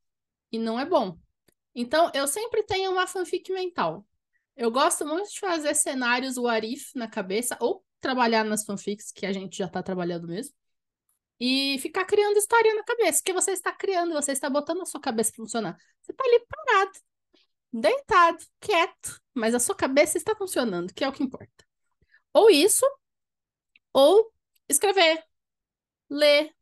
E 0.51 0.57
não 0.59 0.79
é 0.79 0.85
bom. 0.85 1.17
Então, 1.73 2.11
eu 2.13 2.27
sempre 2.27 2.63
tenho 2.63 2.91
uma 2.91 3.07
fanfic 3.07 3.51
mental. 3.51 4.05
Eu 4.55 4.69
gosto 4.71 5.05
muito 5.05 5.29
de 5.29 5.39
fazer 5.39 5.73
cenários 5.75 6.37
what 6.37 6.65
if 6.67 6.93
na 6.95 7.07
cabeça, 7.07 7.57
ou 7.59 7.83
trabalhar 8.01 8.43
nas 8.43 8.65
fanfics, 8.65 9.11
que 9.11 9.25
a 9.25 9.31
gente 9.31 9.57
já 9.57 9.67
tá 9.67 9.81
trabalhando 9.81 10.27
mesmo. 10.27 10.53
E 11.39 11.77
ficar 11.79 12.05
criando 12.05 12.37
história 12.37 12.73
na 12.75 12.83
cabeça, 12.83 13.21
que 13.23 13.33
você 13.33 13.51
está 13.51 13.71
criando, 13.71 14.13
você 14.13 14.31
está 14.31 14.49
botando 14.49 14.81
a 14.81 14.85
sua 14.85 14.99
cabeça 15.01 15.31
para 15.31 15.43
funcionar. 15.43 15.77
Você 16.01 16.13
tá 16.13 16.23
ali 16.23 16.45
parado, 16.47 16.91
deitado, 17.73 18.45
quieto, 18.59 19.19
mas 19.33 19.55
a 19.55 19.59
sua 19.59 19.75
cabeça 19.75 20.17
está 20.17 20.35
funcionando, 20.35 20.93
que 20.93 21.03
é 21.03 21.09
o 21.09 21.13
que 21.13 21.23
importa. 21.23 21.65
Ou 22.33 22.49
isso, 22.49 22.85
ou 23.93 24.31
escrever, 24.69 25.23
ler, 26.09 26.53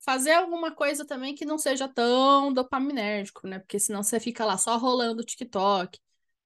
fazer 0.00 0.32
alguma 0.32 0.74
coisa 0.74 1.06
também 1.06 1.34
que 1.34 1.44
não 1.44 1.58
seja 1.58 1.88
tão 1.88 2.52
dopaminérgico, 2.52 3.46
né? 3.46 3.58
Porque 3.60 3.80
senão 3.80 4.02
você 4.02 4.20
fica 4.20 4.44
lá 4.44 4.58
só 4.58 4.76
rolando 4.78 5.22
o 5.22 5.24
TikTok, 5.24 5.98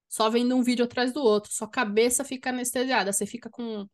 só 0.09 0.29
vendo 0.29 0.55
um 0.55 0.63
vídeo 0.63 0.85
atrás 0.85 1.13
do 1.13 1.21
outro, 1.23 1.51
sua 1.53 1.69
cabeça 1.69 2.23
fica 2.23 2.49
anestesiada, 2.51 3.13
você 3.13 3.25
fica 3.25 3.49
com 3.49 3.87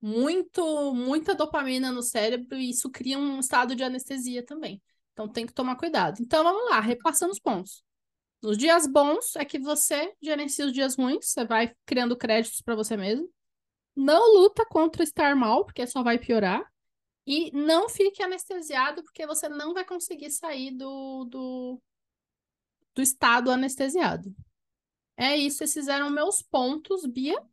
muito, 0.00 0.94
muita 0.94 1.34
dopamina 1.34 1.92
no 1.92 2.02
cérebro 2.02 2.58
e 2.58 2.70
isso 2.70 2.90
cria 2.90 3.18
um 3.18 3.40
estado 3.40 3.74
de 3.76 3.84
anestesia 3.84 4.44
também. 4.44 4.82
Então 5.12 5.28
tem 5.28 5.46
que 5.46 5.54
tomar 5.54 5.76
cuidado. 5.76 6.20
Então 6.22 6.44
vamos 6.44 6.70
lá, 6.70 6.80
repassando 6.80 7.32
os 7.32 7.40
pontos. 7.40 7.85
Nos 8.46 8.56
dias 8.56 8.86
bons 8.86 9.34
é 9.34 9.44
que 9.44 9.58
você 9.58 10.14
gerencia 10.22 10.66
os 10.66 10.72
dias 10.72 10.94
ruins, 10.94 11.26
você 11.26 11.44
vai 11.44 11.74
criando 11.84 12.16
créditos 12.16 12.62
para 12.62 12.76
você 12.76 12.96
mesmo. 12.96 13.28
Não 13.96 14.34
luta 14.34 14.64
contra 14.64 15.02
estar 15.02 15.34
mal, 15.34 15.64
porque 15.64 15.84
só 15.84 16.00
vai 16.00 16.16
piorar. 16.16 16.64
E 17.26 17.50
não 17.50 17.88
fique 17.88 18.22
anestesiado, 18.22 19.02
porque 19.02 19.26
você 19.26 19.48
não 19.48 19.74
vai 19.74 19.84
conseguir 19.84 20.30
sair 20.30 20.70
do, 20.70 21.24
do, 21.24 21.82
do 22.94 23.02
estado 23.02 23.50
anestesiado. 23.50 24.32
É 25.16 25.36
isso, 25.36 25.64
esses 25.64 25.88
eram 25.88 26.08
meus 26.08 26.40
pontos, 26.40 27.04
Bia. 27.04 27.44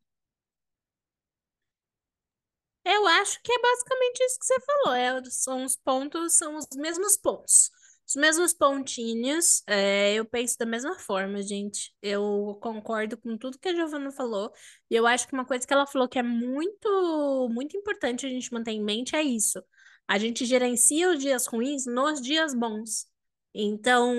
Eu 2.86 3.08
acho 3.08 3.42
que 3.42 3.52
é 3.52 3.60
basicamente 3.60 4.20
isso 4.26 4.38
que 4.38 4.46
você 4.46 4.62
falou. 4.62 4.94
É, 4.94 5.24
são 5.32 5.64
os 5.64 5.76
pontos, 5.76 6.34
são 6.34 6.56
os 6.56 6.68
mesmos 6.76 7.18
pontos. 7.18 7.72
Os 8.14 8.16
mesmos 8.16 8.54
pontinhos. 8.54 9.64
É, 9.66 10.14
eu 10.14 10.24
penso 10.24 10.56
da 10.60 10.68
mesma 10.68 11.00
forma, 11.00 11.42
gente. 11.42 11.92
Eu 12.00 12.60
concordo 12.62 13.18
com 13.18 13.36
tudo 13.36 13.58
que 13.58 13.68
a 13.70 13.74
Giovana 13.74 14.12
falou. 14.12 14.52
E 14.88 14.96
eu 14.96 15.08
acho 15.08 15.28
que 15.28 15.34
uma 15.34 15.46
coisa 15.46 15.66
que 15.66 15.74
ela 15.74 15.88
falou 15.88 16.08
que 16.08 16.20
é 16.20 16.24
muito, 16.24 17.50
muito 17.52 17.76
importante 17.76 18.26
a 18.26 18.30
gente 18.30 18.54
manter 18.54 18.72
em 18.72 18.84
mente 18.84 19.16
é 19.16 19.24
isso. 19.24 19.64
A 20.08 20.20
gente 20.20 20.46
gerencia 20.46 21.10
os 21.10 21.18
dias 21.18 21.48
ruins 21.48 21.88
nos 21.88 22.22
dias 22.22 22.54
bons. 22.54 23.08
Então, 23.52 24.14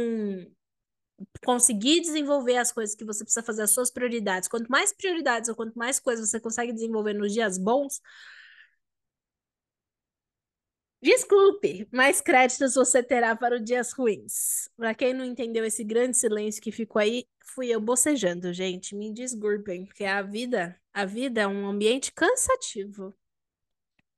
conseguir 1.45 2.01
desenvolver 2.01 2.57
as 2.57 2.73
coisas 2.73 2.97
que 2.97 3.05
você 3.05 3.23
precisa 3.23 3.45
fazer, 3.45 3.63
as 3.63 3.71
suas 3.71 3.93
prioridades. 3.93 4.49
Quanto 4.49 4.69
mais 4.69 4.93
prioridades 4.93 5.49
ou 5.49 5.55
quanto 5.55 5.79
mais 5.79 6.01
coisas 6.01 6.31
você 6.31 6.41
consegue 6.41 6.73
desenvolver 6.73 7.13
nos 7.15 7.33
dias 7.33 7.59
bons, 7.59 8.01
Desculpe, 11.05 11.87
mais 11.93 12.23
créditos 12.23 12.77
você 12.77 13.03
terá 13.03 13.37
para 13.37 13.57
os 13.57 13.63
dias 13.63 13.93
ruins. 13.93 14.71
Para 14.75 14.95
quem 14.95 15.13
não 15.13 15.23
entendeu 15.23 15.63
esse 15.63 15.85
grande 15.85 16.17
silêncio 16.17 16.63
que 16.63 16.73
ficou 16.73 16.99
aí, 16.99 17.27
fui 17.45 17.69
eu 17.69 17.79
bocejando, 17.79 18.55
gente. 18.55 18.97
Me 18.97 19.13
desculpem, 19.13 19.85
porque 19.85 20.07
a 20.07 20.23
vida, 20.23 20.81
a 20.95 21.05
vida 21.05 21.43
é 21.43 21.47
um 21.47 21.69
ambiente 21.69 22.11
cansativo. 22.11 23.15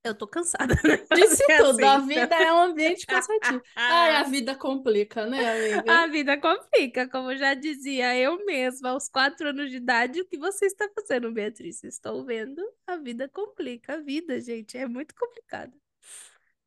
Eu 0.04 0.14
tô 0.14 0.28
cansada. 0.28 0.76
Né? 0.84 1.04
Disse 1.12 1.44
tudo, 1.56 1.84
assim. 1.84 1.84
a 1.84 1.98
vida 1.98 2.36
é 2.36 2.52
um 2.52 2.60
ambiente 2.60 3.04
cansativo. 3.04 3.60
Ai, 3.74 4.14
a 4.14 4.22
vida 4.22 4.54
complica, 4.54 5.26
né, 5.26 5.72
amiga? 5.74 5.92
A 5.92 6.06
vida 6.06 6.40
complica, 6.40 7.08
como 7.08 7.34
já 7.34 7.54
dizia 7.54 8.16
eu 8.16 8.46
mesma, 8.46 8.90
aos 8.90 9.08
quatro 9.08 9.48
anos 9.48 9.72
de 9.72 9.78
idade, 9.78 10.20
o 10.20 10.24
que 10.24 10.38
você 10.38 10.66
está 10.66 10.88
fazendo, 10.94 11.32
Beatriz? 11.32 11.82
Estou 11.82 12.24
vendo, 12.24 12.62
a 12.86 12.96
vida 12.96 13.28
complica. 13.28 13.94
A 13.94 14.00
vida, 14.00 14.40
gente, 14.40 14.78
é 14.78 14.86
muito 14.86 15.16
complicada. 15.16 15.72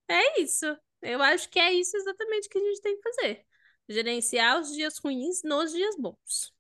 É 0.10 0.42
isso. 0.42 0.66
Eu 1.02 1.22
acho 1.22 1.50
que 1.50 1.60
é 1.60 1.72
isso 1.72 1.96
exatamente 1.96 2.50
que 2.50 2.58
a 2.58 2.62
gente 2.62 2.82
tem 2.82 2.96
que 2.98 3.04
fazer. 3.04 3.46
Gerenciar 3.88 4.60
os 4.60 4.74
dias 4.74 4.98
ruins 4.98 5.42
nos 5.44 5.72
dias 5.72 5.96
bons. 5.96 6.54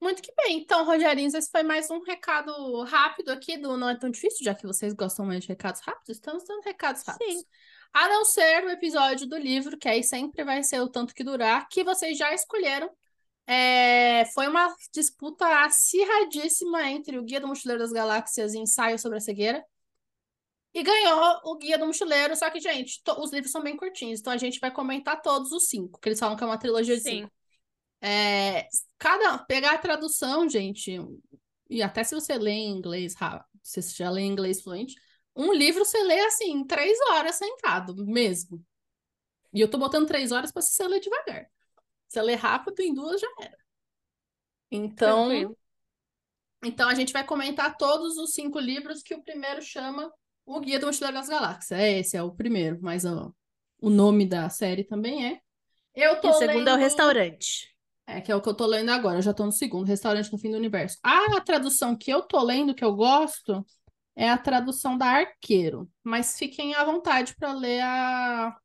Muito 0.00 0.22
que 0.22 0.32
bem. 0.34 0.58
Então, 0.58 0.84
Rogerinhos, 0.84 1.34
esse 1.34 1.50
foi 1.50 1.62
mais 1.62 1.90
um 1.90 2.00
recado 2.02 2.82
rápido 2.84 3.30
aqui 3.30 3.58
do 3.58 3.76
Não 3.76 3.88
é 3.88 3.96
Tão 3.96 4.10
Difícil, 4.10 4.44
já 4.44 4.54
que 4.54 4.66
vocês 4.66 4.94
gostam 4.94 5.26
mais 5.26 5.42
de 5.42 5.48
recados 5.48 5.80
rápidos, 5.82 6.16
estamos 6.16 6.44
dando 6.44 6.62
recados 6.62 7.02
rápidos. 7.02 7.34
Sim. 7.34 7.44
A 7.92 8.08
não 8.08 8.24
ser 8.24 8.64
o 8.64 8.70
episódio 8.70 9.26
do 9.28 9.36
livro, 9.36 9.76
que 9.76 9.88
aí 9.88 10.02
sempre 10.02 10.42
vai 10.42 10.62
ser 10.62 10.80
o 10.80 10.88
tanto 10.88 11.14
que 11.14 11.22
durar, 11.22 11.68
que 11.68 11.84
vocês 11.84 12.16
já 12.16 12.32
escolheram. 12.32 12.90
É... 13.46 14.24
Foi 14.32 14.48
uma 14.48 14.74
disputa 14.92 15.46
acirradíssima 15.64 16.88
entre 16.90 17.18
o 17.18 17.22
Guia 17.22 17.40
do 17.40 17.48
Mochileiro 17.48 17.82
das 17.82 17.92
Galáxias 17.92 18.54
e 18.54 18.58
Ensaio 18.58 18.98
sobre 18.98 19.18
a 19.18 19.20
Cegueira. 19.20 19.62
E 20.72 20.82
ganhou 20.82 21.40
o 21.44 21.56
Guia 21.56 21.76
do 21.76 21.86
Mochileiro, 21.86 22.36
só 22.36 22.48
que, 22.48 22.60
gente, 22.60 23.02
os 23.18 23.32
livros 23.32 23.50
são 23.50 23.62
bem 23.62 23.76
curtinhos, 23.76 24.20
então 24.20 24.32
a 24.32 24.36
gente 24.36 24.60
vai 24.60 24.70
comentar 24.70 25.20
todos 25.20 25.50
os 25.50 25.68
cinco, 25.68 25.98
que 26.00 26.08
eles 26.08 26.18
falam 26.18 26.36
que 26.36 26.44
é 26.44 26.46
uma 26.46 26.58
trilogia 26.58 26.96
de 26.96 27.02
Sim. 27.02 27.10
cinco. 27.22 27.32
É, 28.00 28.68
cada, 28.96 29.38
pegar 29.38 29.74
a 29.74 29.78
tradução, 29.78 30.48
gente, 30.48 30.96
e 31.68 31.82
até 31.82 32.04
se 32.04 32.14
você 32.14 32.38
lê 32.38 32.52
em 32.52 32.70
inglês, 32.70 33.14
se 33.62 33.82
você 33.82 33.94
já 33.96 34.10
lê 34.10 34.22
em 34.22 34.28
inglês 34.30 34.62
fluente, 34.62 34.94
um 35.34 35.52
livro 35.52 35.84
você 35.84 36.02
lê 36.02 36.20
assim, 36.20 36.64
três 36.64 36.98
horas 37.10 37.36
sentado, 37.36 37.94
mesmo. 38.06 38.64
E 39.52 39.60
eu 39.60 39.68
tô 39.68 39.76
botando 39.76 40.06
três 40.06 40.30
horas 40.30 40.52
para 40.52 40.62
você 40.62 40.86
ler 40.86 41.00
devagar. 41.00 41.50
Se 42.08 42.14
você 42.14 42.22
ler 42.22 42.36
rápido, 42.36 42.80
em 42.80 42.94
duas 42.94 43.20
já 43.20 43.28
era. 43.40 43.58
Então, 44.70 45.28
Tranquilo. 45.28 45.58
então 46.64 46.88
a 46.88 46.94
gente 46.94 47.12
vai 47.12 47.24
comentar 47.24 47.76
todos 47.76 48.16
os 48.16 48.32
cinco 48.32 48.58
livros 48.58 49.02
que 49.02 49.14
o 49.14 49.22
primeiro 49.22 49.60
chama 49.60 50.12
o 50.44 50.60
Guia 50.60 50.78
do 50.78 50.86
Mochileiro 50.86 51.16
das 51.16 51.28
Galáxias. 51.28 51.78
É 51.78 51.98
esse, 51.98 52.16
é 52.16 52.22
o 52.22 52.30
primeiro, 52.30 52.78
mas 52.80 53.04
ó, 53.04 53.32
o 53.80 53.90
nome 53.90 54.26
da 54.26 54.48
série 54.48 54.84
também 54.84 55.26
é. 55.26 55.40
Eu 55.94 56.20
tô 56.20 56.28
e 56.28 56.30
o 56.30 56.34
segundo 56.34 56.58
lendo... 56.58 56.70
é 56.70 56.74
o 56.74 56.78
restaurante. 56.78 57.70
É, 58.06 58.20
que 58.20 58.32
é 58.32 58.34
o 58.34 58.42
que 58.42 58.48
eu 58.48 58.54
tô 58.54 58.66
lendo 58.66 58.90
agora. 58.90 59.18
Eu 59.18 59.22
já 59.22 59.32
tô 59.32 59.46
no 59.46 59.52
segundo, 59.52 59.86
Restaurante 59.86 60.32
no 60.32 60.38
Fim 60.38 60.50
do 60.50 60.56
Universo. 60.56 60.98
A 61.02 61.40
tradução 61.40 61.96
que 61.96 62.10
eu 62.10 62.22
tô 62.22 62.42
lendo, 62.42 62.74
que 62.74 62.84
eu 62.84 62.94
gosto, 62.94 63.64
é 64.16 64.28
a 64.28 64.36
tradução 64.36 64.98
da 64.98 65.06
Arqueiro. 65.06 65.88
Mas 66.02 66.36
fiquem 66.36 66.74
à 66.74 66.84
vontade 66.84 67.36
para 67.36 67.52
ler 67.52 67.80
a, 67.82 68.56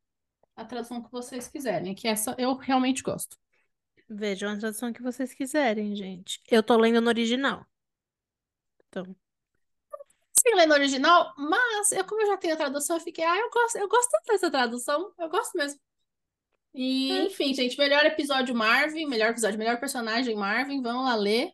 a 0.55 0.65
tradução 0.65 1.03
que 1.03 1.11
vocês 1.11 1.47
quiserem, 1.47 1.93
que 1.93 2.07
essa 2.07 2.35
eu 2.39 2.55
realmente 2.55 3.03
gosto. 3.03 3.37
Vejam 4.09 4.51
a 4.51 4.57
tradução 4.57 4.91
que 4.91 5.01
vocês 5.01 5.33
quiserem, 5.33 5.95
gente. 5.95 6.41
Eu 6.49 6.63
tô 6.63 6.75
lendo 6.77 6.99
no 6.99 7.07
original. 7.07 7.65
Então, 8.87 9.15
ler 10.53 10.67
no 10.67 10.73
original, 10.73 11.33
mas 11.37 11.91
eu, 11.91 12.05
como 12.05 12.21
eu 12.21 12.27
já 12.27 12.37
tenho 12.37 12.53
a 12.53 12.57
tradução, 12.57 12.97
eu 12.97 13.01
fiquei, 13.01 13.23
ah, 13.23 13.37
eu 13.37 13.49
gosto, 13.49 13.77
eu 13.77 13.87
gosto 13.87 14.11
dessa 14.27 14.51
tradução, 14.51 15.11
eu 15.17 15.29
gosto 15.29 15.57
mesmo. 15.57 15.79
E, 16.73 17.11
hum. 17.11 17.25
enfim, 17.27 17.53
gente, 17.53 17.77
melhor 17.77 18.05
episódio 18.05 18.53
Marvin, 18.53 19.05
melhor 19.05 19.29
episódio, 19.31 19.57
melhor 19.57 19.79
personagem 19.79 20.35
Marvin, 20.35 20.81
vamos 20.81 21.05
lá 21.05 21.15
ler. 21.15 21.51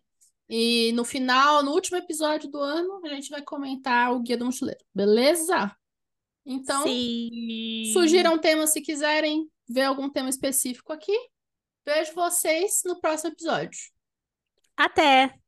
E 0.50 0.92
no 0.94 1.06
final, 1.06 1.64
no 1.64 1.72
último 1.72 1.96
episódio 1.98 2.50
do 2.50 2.58
ano, 2.58 3.00
a 3.06 3.10
gente 3.10 3.30
vai 3.30 3.42
comentar 3.42 4.12
o 4.12 4.20
Guia 4.20 4.36
do 4.36 4.46
Mochileiro, 4.46 4.84
beleza? 4.94 5.74
Então, 6.46 6.84
Sim. 6.84 7.92
sugiram 7.94 8.38
temas 8.38 8.72
se 8.72 8.82
quiserem 8.82 9.50
ver 9.70 9.84
algum 9.84 10.10
tema 10.10 10.28
específico 10.28 10.92
aqui. 10.92 11.16
Vejo 11.86 12.14
vocês 12.14 12.82
no 12.84 13.00
próximo 13.00 13.32
episódio. 13.32 13.80
Até! 14.76 15.41